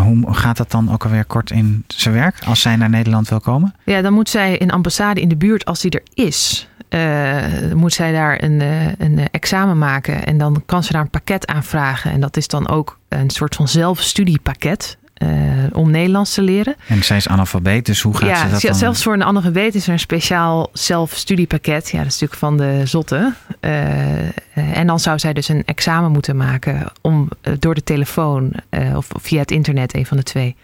[0.00, 3.40] Hoe gaat dat dan ook alweer kort in zijn werk als zij naar Nederland wil
[3.40, 3.74] komen?
[3.84, 7.92] Ja, dan moet zij een ambassade in de buurt, als die er is, uh, moet
[7.92, 10.24] zij daar een, uh, een examen maken.
[10.24, 12.12] En dan kan ze daar een pakket aanvragen.
[12.12, 15.00] En dat is dan ook een soort van zelfstudiepakket.
[15.22, 15.28] Uh,
[15.72, 16.74] om Nederlands te leren.
[16.86, 18.74] En zij is analfabeet, dus hoe gaat ja, ze dat dan?
[18.74, 21.90] Zelfs voor een analfabeet is er een speciaal zelfstudiepakket.
[21.90, 23.32] Ja, dat is natuurlijk van de zotte.
[23.60, 27.28] Uh, en dan zou zij dus een examen moeten maken om
[27.58, 28.52] door de telefoon
[28.94, 30.56] of via het internet, een van de twee.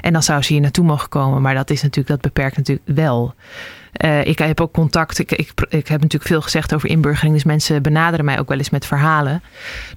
[0.00, 1.42] En dan zou ze hier naartoe mogen komen.
[1.42, 3.34] Maar dat is natuurlijk, dat beperkt natuurlijk wel.
[4.04, 5.18] Uh, ik heb ook contact.
[5.18, 7.34] Ik, ik, ik, heb natuurlijk veel gezegd over inburgering.
[7.34, 9.42] Dus mensen benaderen mij ook wel eens met verhalen.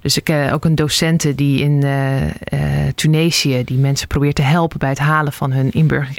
[0.00, 4.78] Dus ik heb ook een docenten die in uh, Tunesië die mensen probeert te helpen
[4.78, 6.18] bij het halen van hun inburgering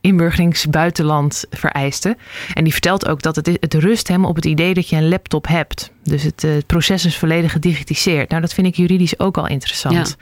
[0.00, 2.16] inburgeringsbuitenland vereisten.
[2.54, 5.08] En die vertelt ook dat het, het rust hem op het idee dat je een
[5.08, 5.90] laptop hebt.
[6.02, 8.28] Dus het, het proces is volledig gedigitaliseerd.
[8.28, 10.16] Nou, dat vind ik juridisch ook al interessant.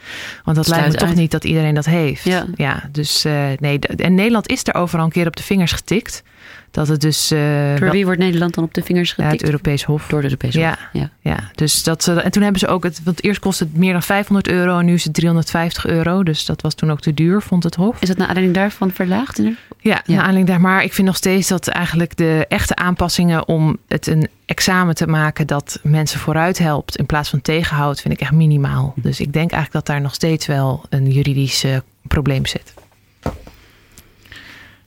[0.45, 2.25] Want dat lijkt me toch niet dat iedereen dat heeft.
[2.25, 3.79] Ja, ja dus uh, nee.
[3.79, 6.23] En Nederland is er overal een keer op de vingers getikt.
[6.71, 7.33] Dat het dus.
[7.33, 9.31] Uh, Door wie wordt Nederland dan op de vingers getikt?
[9.31, 10.07] Ja, het Europees Hof.
[10.07, 10.89] Door het Europees ja, Hof.
[10.93, 11.51] Ja, ja.
[11.55, 13.01] Dus dat, uh, en toen hebben ze ook het.
[13.05, 16.23] Want eerst kostte het meer dan 500 euro en nu is het 350 euro.
[16.23, 18.01] Dus dat was toen ook te duur, vond het Hof.
[18.01, 19.37] Is dat naar aanleiding daarvan verlaagd?
[19.39, 20.03] Ja, ja.
[20.07, 20.61] naar aanleiding daar.
[20.61, 25.07] Maar ik vind nog steeds dat eigenlijk de echte aanpassingen om het een examen te
[25.07, 28.93] maken dat mensen vooruit helpt in plaats van tegenhoudt, vind ik echt minimaal.
[28.97, 32.75] Dus ik denk eigenlijk dat daar nog steeds wel een juridisch uh, probleem zit.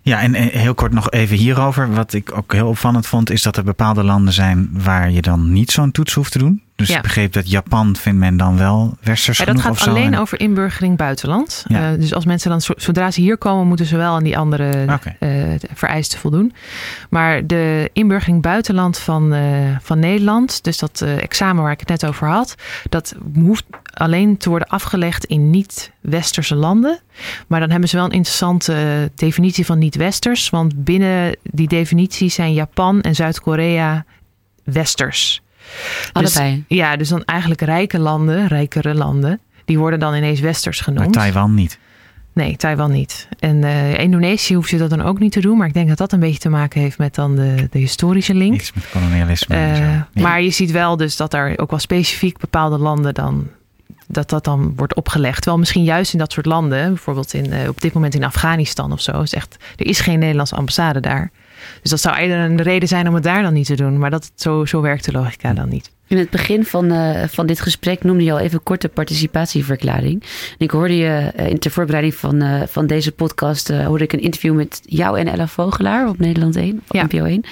[0.02, 1.94] Ja, en heel kort nog even hierover.
[1.94, 5.54] Wat ik ook heel opvallend vond, is dat er bepaalde landen zijn waar je dan
[5.54, 6.62] niet zo'n toets hoeft te doen.
[6.82, 6.96] Dus ja.
[6.96, 9.90] ik begreep dat Japan vindt men dan wel westers ja, dat genoeg gaat of zo.
[9.90, 11.66] alleen En- over inburgering buitenland.
[11.68, 11.92] Ja.
[11.92, 14.38] Uh, dus als mensen dan, zo- zodra ze hier komen, moeten ze wel aan die
[14.38, 14.70] andere
[15.20, 15.30] eh,
[15.74, 16.54] vereisten voldoen.
[17.10, 19.42] Maar de inburgering buitenland van, eh,
[19.82, 22.56] van Nederland, dus dat eh, examen waar ik het net over had,
[22.90, 27.00] dat hoeft alleen te worden afgelegd in niet-westerse landen.
[27.48, 30.50] Maar dan hebben ze wel een interessante eh, definitie van niet-westers.
[30.50, 34.06] Want binnen die definitie zijn Japan en Zuid-Korea
[34.64, 35.42] westers.
[36.14, 40.96] Dus- ja, dus dan eigenlijk rijke landen, rijkere landen, die worden dan ineens westers Maar
[40.96, 41.14] genoemd.
[41.14, 41.80] Taiwan niet.
[42.34, 43.28] Nee, Taiwan niet.
[43.40, 45.58] En eh, Indonesië hoeft je dat dan ook niet te doen.
[45.58, 48.34] Maar ik denk dat dat een beetje te maken heeft met dan de, de historische
[48.34, 48.54] link.
[48.54, 49.56] Iets met kolonialisme.
[49.56, 49.82] en zo.
[49.82, 50.08] Eh, Ja.
[50.22, 53.48] Maar je ziet wel dus dat er ook wel specifiek bepaalde landen dan
[54.08, 55.36] dat dat dan wordt opgelegd.
[55.36, 58.92] Terwijl misschien juist in dat soort landen, bijvoorbeeld in, eh, op dit moment in Afghanistan
[58.92, 61.32] of zo, is echt, er is geen Nederlandse ambassade daar.
[61.82, 63.98] Dus dat zou eerder een reden zijn om het daar dan niet te doen.
[63.98, 65.92] Maar dat, zo, zo werkt de logica dan niet.
[66.12, 70.22] In het begin van, eh, van dit gesprek noemde je al even kort de participatieverklaring.
[70.22, 74.14] En ik hoorde je eh, in ter voorbereiding van, eh, van deze podcast, hoorde ik
[74.14, 77.04] een interview met jou en Ella Vogelaar op Nederland 1, op Ja.
[77.04, 77.44] NPO 1.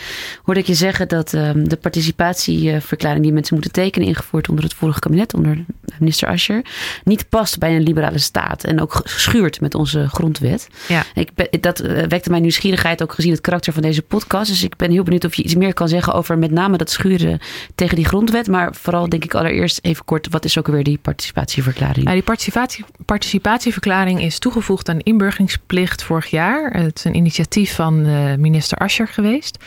[0.43, 4.73] Hoorde ik je zeggen dat ehm, de participatieverklaring die mensen moeten tekenen, ingevoerd onder het
[4.73, 5.65] vorige kabinet, onder
[5.99, 6.61] minister Ascher,
[7.03, 10.67] niet past bij een liberale staat en ook geschuurd met onze grondwet.
[10.87, 11.03] Ja.
[11.13, 14.49] Ik ben, dat wekte mijn nieuwsgierigheid ook gezien het karakter van deze podcast.
[14.49, 16.89] Dus ik ben heel benieuwd of je iets meer kan zeggen over met name dat
[16.89, 17.39] schuren
[17.75, 18.47] tegen die grondwet.
[18.49, 22.03] Maar vooral denk ik allereerst even kort, wat is ook alweer die participatieverklaring?
[22.03, 26.71] Nou, die participatie, participatieverklaring is toegevoegd aan de inburgeringsplicht vorig jaar.
[26.71, 29.57] Het is een initiatief van eh, minister Ascher geweest.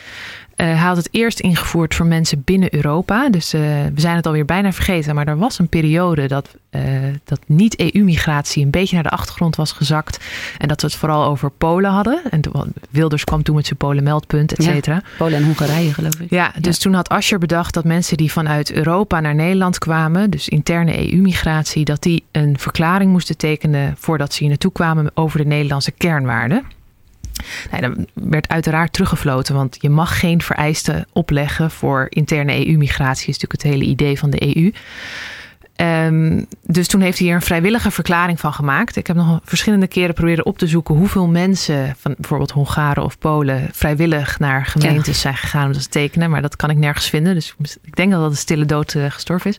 [0.63, 3.29] Eh, hij had het eerst ingevoerd voor mensen binnen Europa.
[3.31, 3.61] Dus eh,
[3.95, 5.15] we zijn het alweer bijna vergeten.
[5.15, 6.83] Maar er was een periode dat, eh,
[7.25, 10.25] dat niet-EU-migratie een beetje naar de achtergrond was gezakt.
[10.59, 12.21] En dat we het vooral over Polen hadden.
[12.31, 12.41] En
[12.91, 14.73] Wilders kwam toen met zijn Polen-meldpunt, et Ja.
[14.73, 15.03] cetera.
[15.19, 16.31] Polen en Hongarije, geloof ik.
[16.31, 20.49] Ja, dus toen had Asscher bedacht dat mensen die vanuit Europa naar Nederland kwamen, dus
[20.49, 25.47] interne EU-migratie, dat die een verklaring moesten tekenen voordat ze hier naartoe kwamen over de
[25.47, 26.65] Nederlandse kernwaarden.
[27.71, 33.39] Nou, dat werd uiteraard teruggefloten, want je mag geen vereisten opleggen voor interne EU-migratie, is
[33.39, 34.73] natuurlijk het hele idee van de EU.
[35.77, 38.97] Ehm, dus toen heeft hij hier een vrijwillige verklaring van gemaakt.
[38.97, 43.19] Ik heb nog verschillende keren proberen op te zoeken hoeveel mensen, van bijvoorbeeld Hongaren of
[43.19, 46.31] Polen, vrijwillig naar gemeentes zijn gegaan om dat te tekenen.
[46.31, 47.35] Maar dat kan ik nergens vinden.
[47.35, 49.57] Dus ik denk dat dat een stille dood uh, gestorven is.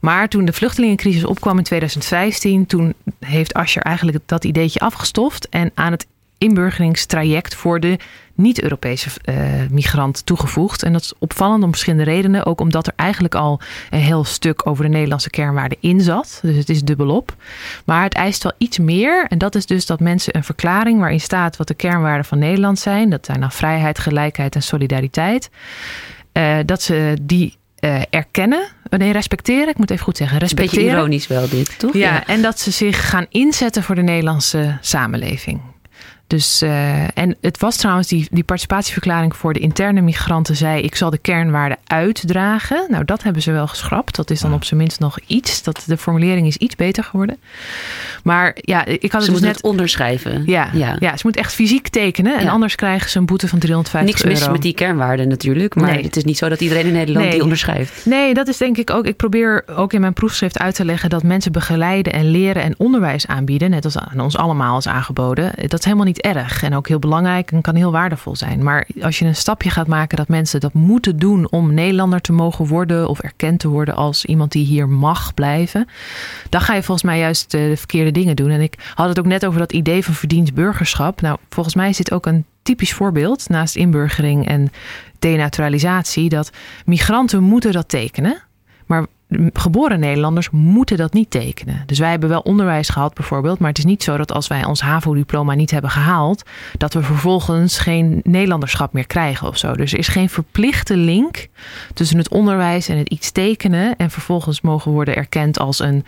[0.00, 5.70] Maar toen de vluchtelingencrisis opkwam in 2015, toen heeft Asscher eigenlijk dat ideetje afgestoft en
[5.74, 6.06] aan het
[6.42, 7.98] inburgeringstraject voor de
[8.34, 9.34] niet-Europese uh,
[9.70, 10.82] migrant toegevoegd.
[10.82, 12.46] En dat is opvallend om verschillende redenen.
[12.46, 16.38] Ook omdat er eigenlijk al een heel stuk over de Nederlandse kernwaarden in zat.
[16.42, 17.36] Dus het is dubbelop.
[17.84, 19.26] Maar het eist wel iets meer.
[19.28, 22.78] En dat is dus dat mensen een verklaring waarin staat wat de kernwaarden van Nederland
[22.78, 23.10] zijn.
[23.10, 25.50] Dat zijn dan vrijheid, gelijkheid en solidariteit.
[26.32, 28.68] Uh, dat ze die uh, erkennen.
[28.90, 29.68] Nee, respecteren.
[29.68, 30.38] Ik moet even goed zeggen.
[30.38, 30.84] Respecteren.
[30.84, 31.92] Beetje ironisch wel dit, toch?
[31.92, 35.60] Ja, ja, en dat ze zich gaan inzetten voor de Nederlandse samenleving.
[36.32, 40.94] Dus, uh, en het was trouwens die, die participatieverklaring voor de interne migranten zei: ik
[40.94, 42.86] zal de kernwaarden uitdragen.
[42.88, 44.16] Nou, dat hebben ze wel geschrapt.
[44.16, 45.62] Dat is dan op zijn minst nog iets.
[45.62, 47.36] Dat, de formulering is iets beter geworden.
[48.22, 50.42] Maar ja, ik had het dus net het onderschrijven.
[50.46, 50.96] Ja, ja.
[50.98, 52.38] ja, ze moet echt fysiek tekenen.
[52.38, 52.50] En ja.
[52.50, 55.74] anders krijgen ze een boete van 350 Niks mis met die kernwaarden natuurlijk.
[55.74, 56.02] Maar nee.
[56.02, 57.34] het is niet zo dat iedereen in Nederland nee.
[57.34, 58.06] die onderschrijft.
[58.06, 59.06] Nee, dat is denk ik ook.
[59.06, 62.74] Ik probeer ook in mijn proefschrift uit te leggen dat mensen begeleiden en leren en
[62.78, 63.70] onderwijs aanbieden.
[63.70, 65.52] Net als aan ons allemaal is aangeboden.
[65.66, 68.62] Dat is helemaal niet erg en ook heel belangrijk en kan heel waardevol zijn.
[68.62, 72.32] Maar als je een stapje gaat maken dat mensen dat moeten doen om Nederlander te
[72.32, 75.88] mogen worden of erkend te worden als iemand die hier mag blijven,
[76.48, 78.50] dan ga je volgens mij juist de verkeerde dingen doen.
[78.50, 81.20] En ik had het ook net over dat idee van verdiend burgerschap.
[81.20, 84.70] Nou, volgens mij is dit ook een typisch voorbeeld naast inburgering en
[85.18, 86.50] denaturalisatie dat
[86.84, 88.42] migranten moeten dat tekenen.
[88.86, 89.06] Maar
[89.52, 91.82] geboren Nederlanders moeten dat niet tekenen.
[91.86, 94.64] Dus wij hebben wel onderwijs gehad bijvoorbeeld, maar het is niet zo dat als wij
[94.64, 96.42] ons HAVO-diploma niet hebben gehaald,
[96.78, 99.72] dat we vervolgens geen Nederlanderschap meer krijgen of zo.
[99.72, 101.48] Dus er is geen verplichte link
[101.94, 106.04] tussen het onderwijs en het iets tekenen en vervolgens mogen worden erkend als een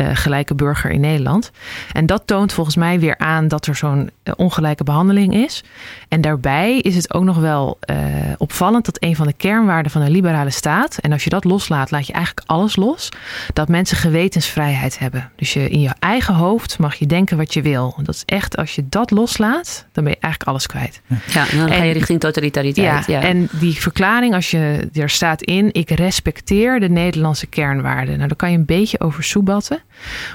[0.00, 1.50] uh, gelijke burger in Nederland.
[1.92, 5.64] En dat toont volgens mij weer aan dat er zo'n ongelijke behandeling is.
[6.08, 7.96] En daarbij is het ook nog wel uh,
[8.36, 11.90] opvallend dat een van de kernwaarden van een liberale staat, en als je dat loslaat,
[11.90, 13.08] laat je eigenlijk alles los,
[13.52, 15.30] dat mensen gewetensvrijheid hebben.
[15.36, 17.94] Dus je in je eigen hoofd mag je denken wat je wil.
[18.02, 21.00] Dat is echt, als je dat loslaat, dan ben je eigenlijk alles kwijt.
[21.26, 23.06] Ja, en dan ga je richting totalitariteit.
[23.06, 28.16] Ja, ja, en die verklaring, als je er staat in, ik respecteer de Nederlandse kernwaarden.
[28.16, 29.82] Nou, daar kan je een beetje over soebatten.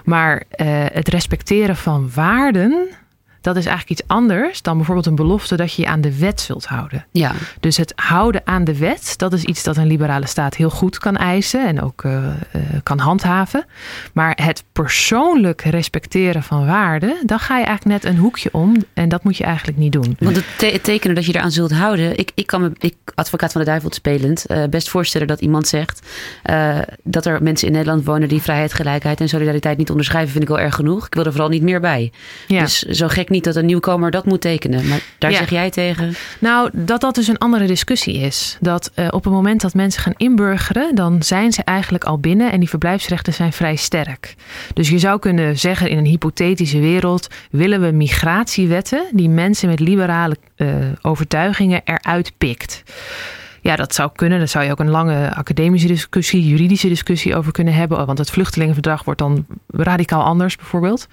[0.04, 2.88] Maar uh, het respecteren van waarden,
[3.44, 6.42] dat is eigenlijk iets anders dan bijvoorbeeld een belofte dat je je aan de wet
[6.42, 7.06] zult houden.
[7.12, 7.32] Ja.
[7.60, 10.98] Dus het houden aan de wet, dat is iets dat een liberale staat heel goed
[10.98, 13.66] kan eisen en ook uh, uh, kan handhaven.
[14.14, 19.10] Maar het persoonlijk respecteren van waarden, dan ga je eigenlijk net een hoekje om en
[19.10, 20.16] dat moet je eigenlijk niet doen.
[20.20, 22.96] Want het, te het tekenen dat je eraan zult houden, ik, ik kan me, ik,
[23.16, 26.08] advocaat van de duivel spelend, uh, best voorstellen dat iemand zegt
[27.04, 30.50] dat er mensen in Nederland wonen die vrijheid, gelijkheid en solidariteit niet onderschrijven, vind ik
[30.50, 31.06] wel erg genoeg.
[31.06, 32.12] Ik wil er vooral niet meer bij.
[32.48, 32.60] Ja.
[32.60, 34.88] Dus zo gek niet dat een nieuwkomer dat moet tekenen.
[34.88, 35.38] Maar daar ja.
[35.38, 36.14] zeg jij tegen?
[36.40, 38.58] Nou, dat dat dus een andere discussie is.
[38.60, 42.52] Dat uh, op het moment dat mensen gaan inburgeren, dan zijn ze eigenlijk al binnen
[42.52, 44.36] en die verblijfsrechten zijn vrij sterk.
[44.74, 49.80] Dus je zou kunnen zeggen in een hypothetische wereld willen we migratiewetten die mensen met
[49.80, 50.68] liberale uh,
[51.02, 52.84] overtuigingen eruit pikt.
[53.64, 54.38] Ja, dat zou kunnen.
[54.38, 58.06] Daar zou je ook een lange academische discussie, juridische discussie over kunnen hebben.
[58.06, 61.08] Want het vluchtelingenverdrag wordt dan radicaal anders, bijvoorbeeld.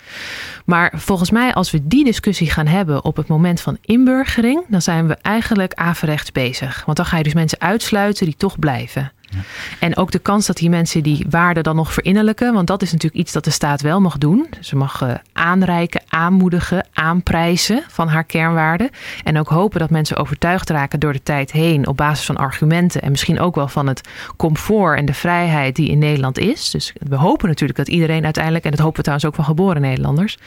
[0.65, 4.83] Maar volgens mij, als we die discussie gaan hebben op het moment van inburgering, dan
[4.83, 6.83] zijn we eigenlijk averechts bezig.
[6.85, 9.13] Want dan ga je dus mensen uitsluiten die toch blijven.
[9.81, 12.93] En ook de kans dat die mensen die waarden dan nog verinnerlijken, want dat is
[12.93, 14.47] natuurlijk iets dat de staat wel mag doen.
[14.61, 18.91] Ze mag uh, aanreiken, aanmoedigen, aanprijzen van haar kernwaarden.
[19.25, 23.03] En ook hopen dat mensen overtuigd raken door de tijd heen op basis van argumenten
[23.03, 26.71] en misschien ook wel van het comfort en de vrijheid die in Nederland is.
[26.71, 29.81] Dus we hopen natuurlijk dat iedereen uiteindelijk, en dat hopen we trouwens ook van geboren
[29.81, 30.39] Nederlanders,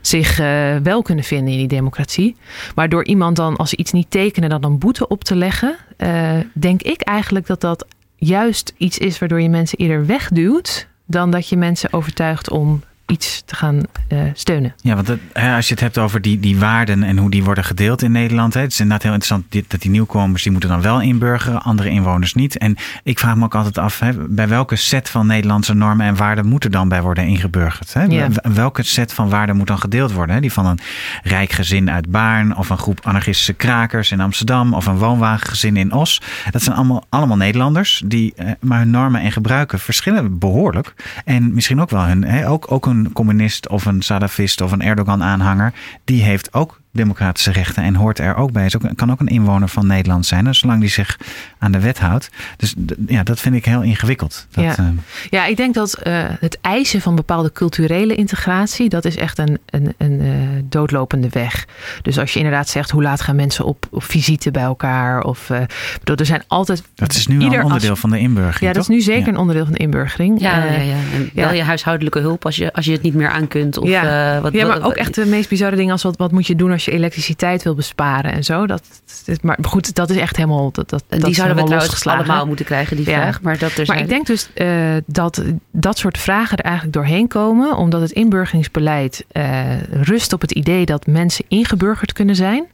[0.00, 2.36] zich uh, wel kunnen vinden in die democratie.
[2.74, 5.76] Maar door iemand dan, als ze iets niet tekenen, dan een boete op te leggen,
[5.98, 7.86] uh, denk ik eigenlijk dat dat
[8.18, 13.42] juist iets is waardoor je mensen eerder wegduwt dan dat je mensen overtuigt om iets
[13.46, 14.74] te gaan uh, steunen.
[14.82, 18.02] Ja, want als je het hebt over die, die waarden en hoe die worden gedeeld
[18.02, 18.54] in Nederland.
[18.54, 21.88] Hè, het is inderdaad heel interessant dat die nieuwkomers die moeten dan wel inburgeren, andere
[21.88, 22.58] inwoners niet.
[22.58, 26.16] En ik vraag me ook altijd af, hè, bij welke set van Nederlandse normen en
[26.16, 27.94] waarden moet er dan bij worden ingeburgerd?
[27.94, 28.02] Hè?
[28.02, 28.28] Ja.
[28.42, 30.34] Welke set van waarden moet dan gedeeld worden?
[30.34, 30.40] Hè?
[30.40, 30.78] Die van een
[31.22, 35.92] rijk gezin uit Baarn of een groep anarchistische krakers in Amsterdam of een woonwagengezin in
[35.92, 36.20] Os.
[36.50, 40.94] Dat zijn allemaal, allemaal Nederlanders, die, maar hun normen en gebruiken verschillen behoorlijk.
[41.24, 44.72] En misschien ook wel hun, hè, ook, ook een een communist of een salafist of
[44.72, 45.72] een Erdogan-aanhanger,
[46.04, 48.64] die heeft ook democratische rechten en hoort er ook bij.
[48.64, 51.18] Is ook, kan ook een inwoner van Nederland zijn, zolang die zich
[51.58, 52.30] aan de wet houdt.
[52.56, 52.74] Dus
[53.06, 54.46] ja, dat vind ik heel ingewikkeld.
[54.50, 54.76] Dat, ja.
[54.80, 54.86] Uh,
[55.30, 59.58] ja, ik denk dat uh, het eisen van bepaalde culturele integratie, dat is echt een,
[59.66, 60.32] een, een uh,
[60.64, 61.66] doodlopende weg.
[62.02, 65.22] Dus als je inderdaad zegt, hoe laat gaan mensen op, op visite bij elkaar?
[65.22, 65.50] Of
[65.98, 66.82] bedoel, er zijn altijd.
[66.94, 68.60] Dat is nu een onderdeel van de inburgering.
[68.60, 68.82] Ja, dat toch?
[68.82, 69.32] is nu zeker ja.
[69.32, 70.40] een onderdeel van de inburgering.
[70.40, 70.96] Ja, ja, ja.
[71.14, 73.78] En wel je huishoudelijke hulp als je, als je het niet meer aan kunt.
[73.78, 74.40] Of, ja.
[74.40, 76.70] wat, ja, maar ook echt de meest bizarre dingen als wat, wat moet je doen
[76.72, 78.66] als je elektriciteit wil besparen en zo.
[78.66, 78.82] Dat,
[79.42, 80.70] maar goed, dat is echt helemaal.
[80.72, 83.20] Dat, dat, die dat zouden we trouwens allemaal moeten krijgen, die Ja.
[83.20, 83.40] vraag.
[83.40, 87.28] Maar, dat er Maar ik denk dus uh, dat dat soort vragen er eigenlijk doorheen
[87.28, 92.66] komen, omdat het inburgeringsbeleid uh, rust op het idee dat mensen ingeburgerd kunnen zijn.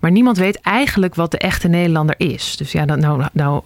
[0.00, 2.56] Maar niemand weet eigenlijk wat de echte Nederlander is.
[2.56, 3.62] Dus ja, dat, nou, nou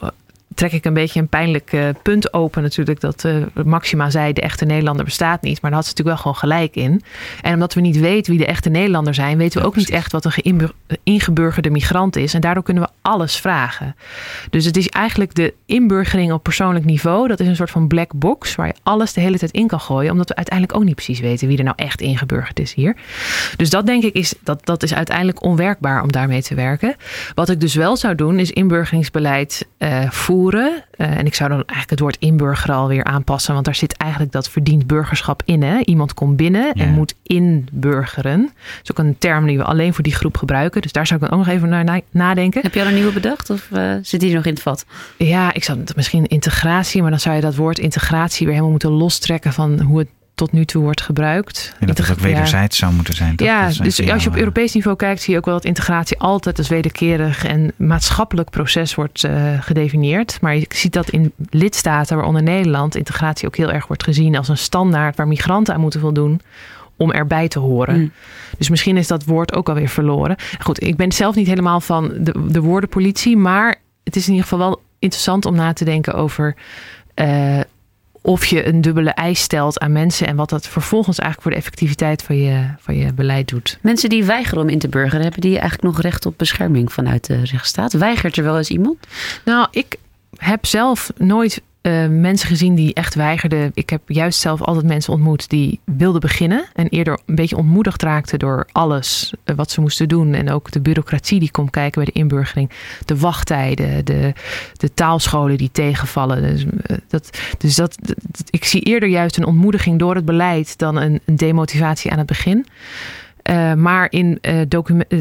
[0.58, 3.00] trek ik een beetje een pijnlijk uh, punt open natuurlijk.
[3.00, 5.60] Dat uh, Maxima zei, de echte Nederlander bestaat niet.
[5.60, 7.02] Maar daar had ze natuurlijk wel gewoon gelijk in.
[7.42, 9.38] En omdat we niet weten wie de echte Nederlander zijn...
[9.38, 10.70] weten we ook niet echt wat een
[11.02, 12.34] ingeburgerde migrant is.
[12.34, 13.96] En daardoor kunnen we alles vragen.
[14.50, 17.28] Dus het is eigenlijk de inburgering op persoonlijk niveau.
[17.28, 18.54] Dat is een soort van black box...
[18.54, 20.10] waar je alles de hele tijd in kan gooien.
[20.10, 21.48] Omdat we uiteindelijk ook niet precies weten...
[21.48, 22.96] wie er nou echt ingeburgerd is hier.
[23.56, 26.96] Dus dat denk ik is, dat, dat is uiteindelijk onwerkbaar om daarmee te werken.
[27.34, 31.58] Wat ik dus wel zou doen, is inburgeringsbeleid uh, voeren Uh, en ik zou dan
[31.58, 33.52] eigenlijk het woord inburgeren alweer aanpassen.
[33.52, 35.62] Want daar zit eigenlijk dat verdient burgerschap in.
[35.62, 35.78] Hè?
[35.84, 36.92] Iemand komt binnen en Ja.
[36.92, 38.40] moet inburgeren.
[38.42, 40.82] Dat is ook een term die we alleen voor die groep gebruiken.
[40.82, 42.62] Dus daar zou ik dan ook nog even naar na- nadenken.
[42.62, 44.84] Heb je al een nieuwe bedacht of uh, zit die nog in het vat?
[45.16, 47.00] Ja, ik zou misschien integratie.
[47.02, 50.08] Maar dan zou je dat woord integratie weer helemaal moeten lostrekken van hoe het
[50.38, 51.74] tot nu toe wordt gebruikt.
[51.78, 52.22] En dat het ook ja.
[52.22, 53.32] wederzijds zou moeten zijn.
[53.36, 55.64] Ja, Dat is dus als je op Europees niveau kijkt, zie je ook wel dat
[55.64, 60.40] integratie altijd als wederkerig en maatschappelijk proces wordt uh, gedefinieerd.
[60.40, 64.48] Maar je ziet dat in lidstaten, waaronder Nederland, integratie ook heel erg wordt gezien als
[64.48, 66.40] een standaard waar migranten aan moeten voldoen
[66.96, 68.00] om erbij te horen.
[68.00, 68.12] Mm.
[68.58, 70.36] Dus misschien is dat woord ook alweer verloren.
[70.58, 74.48] Goed, ik ben zelf niet helemaal van de, de woordenpolitie, maar het is in ieder
[74.48, 76.54] geval wel interessant om na te denken over.
[77.14, 77.60] Uh,
[78.28, 81.66] of je een dubbele eis stelt aan mensen en wat dat vervolgens eigenlijk voor de
[81.66, 83.78] effectiviteit van je, van je beleid doet.
[83.82, 87.26] Mensen die weigeren om in te burgeren, hebben die eigenlijk nog recht op bescherming vanuit
[87.26, 87.92] de rechtsstaat?
[87.92, 88.96] Weigert er wel eens iemand?
[89.44, 89.96] Nou, ik
[90.36, 93.70] heb zelf nooit uh, mensen gezien die echt weigerden.
[93.74, 96.64] Ik heb juist zelf altijd mensen ontmoet die wilden beginnen.
[96.74, 100.34] En eerder een beetje ontmoedigd raakten door alles uh, wat ze moesten doen.
[100.34, 102.70] En ook de bureaucratie die komt kijken bij de inburgering.
[103.04, 104.32] De wachttijden, de,
[104.76, 106.42] de taalscholen die tegenvallen.
[106.42, 108.16] Dus, uh, dat, dus dat, dat,
[108.50, 112.26] ik zie eerder juist een ontmoediging door het beleid dan een, een demotivatie aan het
[112.26, 112.66] begin.
[113.50, 114.60] Uh, maar in uh,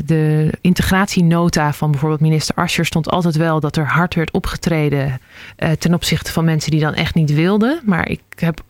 [0.05, 5.19] de integratienota van bijvoorbeeld minister Ascher stond altijd wel dat er hard werd opgetreden
[5.79, 7.79] ten opzichte van mensen die dan echt niet wilden.
[7.85, 8.61] Maar ik heb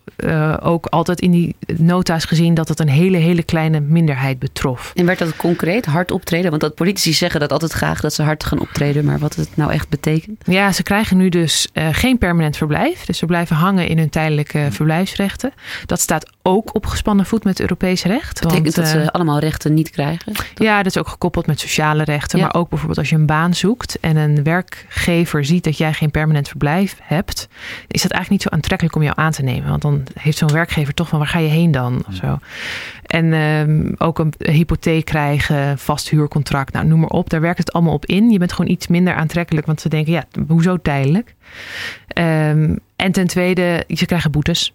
[0.61, 4.91] ook altijd in die nota's gezien dat het een hele, hele kleine minderheid betrof.
[4.95, 6.49] En werd dat concreet, hard optreden?
[6.49, 9.49] Want dat politici zeggen dat altijd graag dat ze hard gaan optreden, maar wat het
[9.55, 10.43] nou echt betekent?
[10.45, 13.05] Ja, ze krijgen nu dus geen permanent verblijf.
[13.05, 15.53] Dus ze blijven hangen in hun tijdelijke verblijfsrechten.
[15.85, 18.41] Dat staat ook op gespannen voet met Europees recht.
[18.41, 20.33] Dat betekent want, dat ze allemaal rechten niet krijgen?
[20.33, 20.45] Toch?
[20.55, 22.39] Ja, dat is ook gekoppeld met sociale rechten.
[22.39, 22.45] Ja.
[22.45, 26.11] Maar ook bijvoorbeeld als je een baan zoekt en een werkgever ziet dat jij geen
[26.11, 27.47] permanent verblijf hebt,
[27.87, 29.56] is dat eigenlijk niet zo aantrekkelijk om jou aan te nemen.
[29.65, 32.03] Want dan heeft zo'n werkgever toch van waar ga je heen dan?
[32.07, 32.39] Of zo.
[33.01, 37.29] En um, ook een hypotheek krijgen, vast huurcontract, nou noem maar op.
[37.29, 38.29] Daar werkt het allemaal op in.
[38.29, 41.35] Je bent gewoon iets minder aantrekkelijk, want ze denken, ja, hoezo tijdelijk?
[42.17, 44.73] Um, en ten tweede, ze krijgen boetes.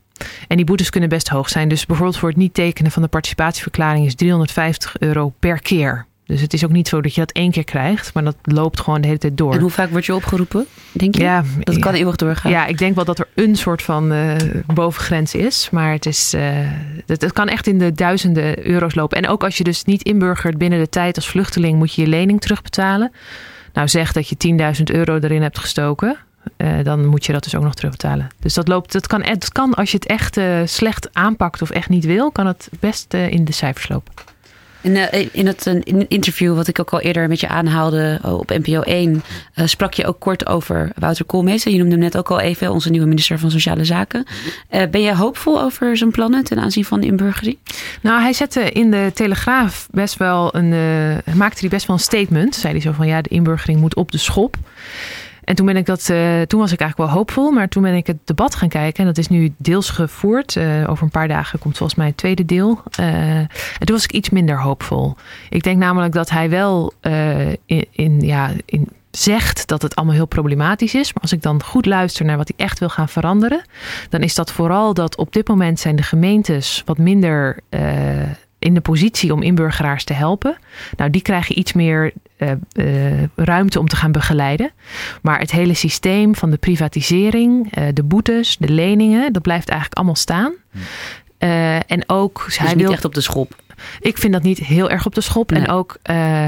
[0.48, 1.68] En die boetes kunnen best hoog zijn.
[1.68, 6.06] Dus bijvoorbeeld voor het niet tekenen van de participatieverklaring is 350 euro per keer.
[6.32, 8.80] Dus het is ook niet zo dat je dat één keer krijgt, maar dat loopt
[8.80, 9.52] gewoon de hele tijd door.
[9.52, 11.22] En hoe vaak word je opgeroepen, denk je?
[11.22, 12.50] Ja, dat kan eeuwig doorgaan.
[12.50, 14.34] Ja, ik denk wel dat er een soort van uh,
[14.74, 15.68] bovengrens is.
[15.70, 16.42] Maar het, is, uh,
[17.06, 19.18] het, het, kan echt in de duizenden euro's lopen.
[19.18, 22.08] En ook als je dus niet inburgert binnen de tijd als vluchteling, moet je je
[22.08, 23.12] lening terugbetalen.
[23.72, 24.36] Nou, zeg dat je
[24.76, 26.16] 10.000 euro erin hebt gestoken.
[26.56, 28.28] Uh, dan moet je dat dus ook nog terugbetalen.
[28.40, 30.40] Dus dat loopt, dat kan, het kan als je het echt
[30.70, 34.12] slecht aanpakt of echt niet wil, kan het best in de cijfers lopen.
[34.82, 38.38] In, uh, in het in interview wat ik ook al eerder met je aanhaalde oh,
[38.38, 39.22] op NPO 1,
[39.54, 41.72] uh, sprak je ook kort over Wouter Koolmeester.
[41.72, 44.26] Je noemde hem net ook al even, onze nieuwe minister van Sociale Zaken.
[44.90, 47.58] Ben je hoopvol over zijn plannen ten aanzien van de inburgering?
[48.02, 52.02] Nou, hij zette in de Telegraaf best wel een, uh, maakte hij best wel een
[52.02, 52.54] statement.
[52.54, 54.56] Zei hij zo van ja, de inburgering moet op de schop.
[55.44, 57.94] En toen ben ik dat, uh, toen was ik eigenlijk wel hoopvol, maar toen ben
[57.94, 59.00] ik het debat gaan kijken.
[59.00, 60.56] En dat is nu deels gevoerd.
[60.56, 62.82] Uh, over een paar dagen komt volgens mij het tweede deel.
[63.00, 65.14] Uh, en toen was ik iets minder hoopvol.
[65.48, 66.92] Ik denk namelijk dat hij wel
[67.66, 71.12] in, in, ja, in, zegt dat het allemaal heel problematisch is.
[71.12, 73.64] Maar als ik dan goed luister naar wat hij echt wil gaan veranderen,
[74.08, 77.58] dan is dat vooral dat op dit moment zijn de gemeentes wat minder
[78.62, 80.56] in de positie om inburgeraars te helpen.
[80.96, 84.70] Nou, die krijgen iets meer uh, uh, ruimte om te gaan begeleiden.
[85.22, 89.98] Maar het hele systeem van de privatisering, uh, de boetes, de leningen, dat blijft eigenlijk
[89.98, 90.52] allemaal staan.
[91.86, 92.42] en ook.
[92.44, 93.54] Dus hij niet wil, echt op de schop.
[94.00, 95.50] Ik vind dat niet heel erg op de schop.
[95.50, 95.60] Nee.
[95.60, 95.96] En ook,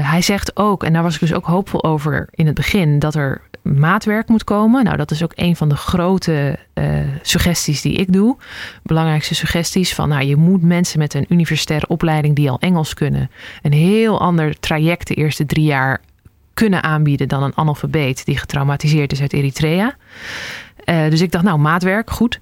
[0.01, 3.15] hij zegt ook, en daar was ik dus ook hoopvol over in het begin, dat
[3.15, 3.41] er
[3.73, 4.83] maatwerk moet komen.
[4.83, 6.85] Nou, dat is ook een van de grote uh,
[7.21, 8.37] suggesties die ik doe.
[8.83, 13.31] Belangrijkste suggesties van, nou, je moet mensen met een universitaire opleiding die al Engels kunnen,
[13.61, 16.01] een heel ander traject de eerste drie jaar
[16.53, 19.95] kunnen aanbieden dan een analfabeet die getraumatiseerd is uit Eritrea.
[20.85, 22.39] Uh, dus ik dacht, nou, maatwerk, goed.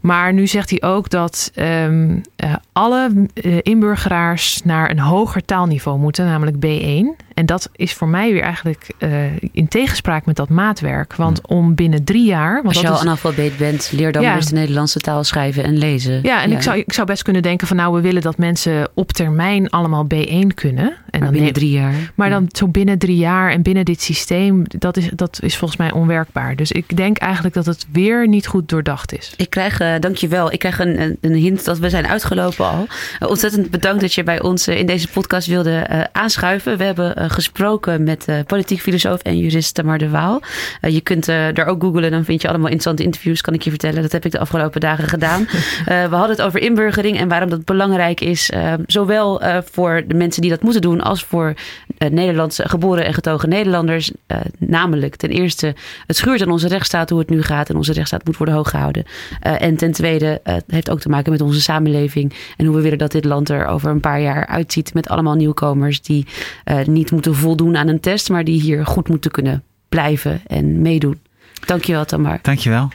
[0.00, 3.28] Maar nu zegt hij ook dat um, uh, alle
[3.62, 7.25] inburgeraars naar een hoger taalniveau moeten, namelijk B1.
[7.36, 9.10] En dat is voor mij weer eigenlijk uh,
[9.52, 11.14] in tegenspraak met dat maatwerk.
[11.14, 11.52] Want Hm.
[11.54, 12.54] om binnen drie jaar.
[12.54, 14.34] Want Als je al analfabeet bent, leer dan Ja.
[14.34, 16.20] eens de Nederlandse taal schrijven en lezen.
[16.22, 18.88] ja, en Ik, zou, ik zou best kunnen denken van nou, we willen dat mensen
[18.94, 20.84] op termijn allemaal B1 kunnen.
[20.86, 21.94] En maar dan binnen drie jaar.
[22.14, 25.80] Maar dan zo binnen drie jaar en binnen dit systeem, dat is, dat is volgens
[25.80, 26.56] mij onwerkbaar.
[26.56, 29.34] Dus ik denk eigenlijk dat het weer niet goed doordacht is.
[29.36, 32.86] Ik krijg, eh dankjewel, ik krijg een, een- hint dat we zijn uitgelopen al.
[33.18, 36.78] Eh, ontzettend bedankt dat je bij ons eh, in deze podcast wilde eh, aanschuiven.
[36.78, 40.42] We hebben eh, gesproken met eh, politiek filosoof en jurist Tamar de Waal.
[40.80, 43.62] Eh, je kunt eh, daar ook googlen, dan vind je allemaal interessante interviews, kan ik
[43.62, 44.02] je vertellen.
[44.02, 45.46] Dat heb ik de afgelopen dagen gedaan.
[45.86, 48.50] Eh, we hadden het over inburgering en waarom dat belangrijk is.
[48.50, 51.54] eh, zowel eh, voor de mensen die dat moeten doen, als voor
[51.98, 54.10] eh, Nederlandse geboren en getogen Nederlanders.
[54.26, 55.74] Eh, namelijk, ten eerste,
[56.06, 57.68] het schuurt aan onze rechtsstaat hoe het nu gaat.
[57.68, 59.04] En onze rechtsstaat moet worden hoog gehouden.
[59.40, 62.32] Eh, en ten tweede, eh, het heeft ook te maken met onze samenleving.
[62.56, 64.94] En hoe we willen dat dit land er over een paar jaar uitziet.
[64.94, 66.26] Met allemaal nieuwkomers die
[66.64, 68.28] eh, niet moeten voldoen aan een test.
[68.28, 71.20] Maar die hier goed moeten kunnen blijven en meedoen.
[71.66, 72.38] Dankjewel, Tamar.
[72.42, 72.88] Dankjewel.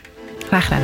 [0.48, 0.82] Graag gedaan.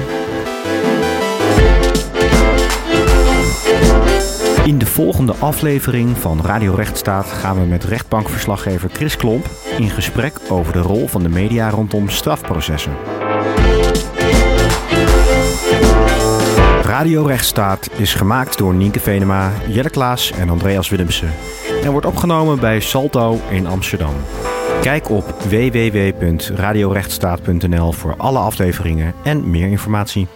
[4.65, 10.39] In de volgende aflevering van Radio Rechtsstaat gaan we met rechtbankverslaggever Chris Klomp in gesprek
[10.49, 12.93] over de rol van de media rondom strafprocessen.
[16.83, 21.29] Radio Rechtsstaat is gemaakt door Nienke Venema, Jelle Klaas en Andreas Willemsen
[21.87, 24.13] en wordt opgenomen bij Salto in Amsterdam.
[24.81, 30.27] Kijk op www.radiorechtsstaat.nl voor alle afleveringen en meer informatie.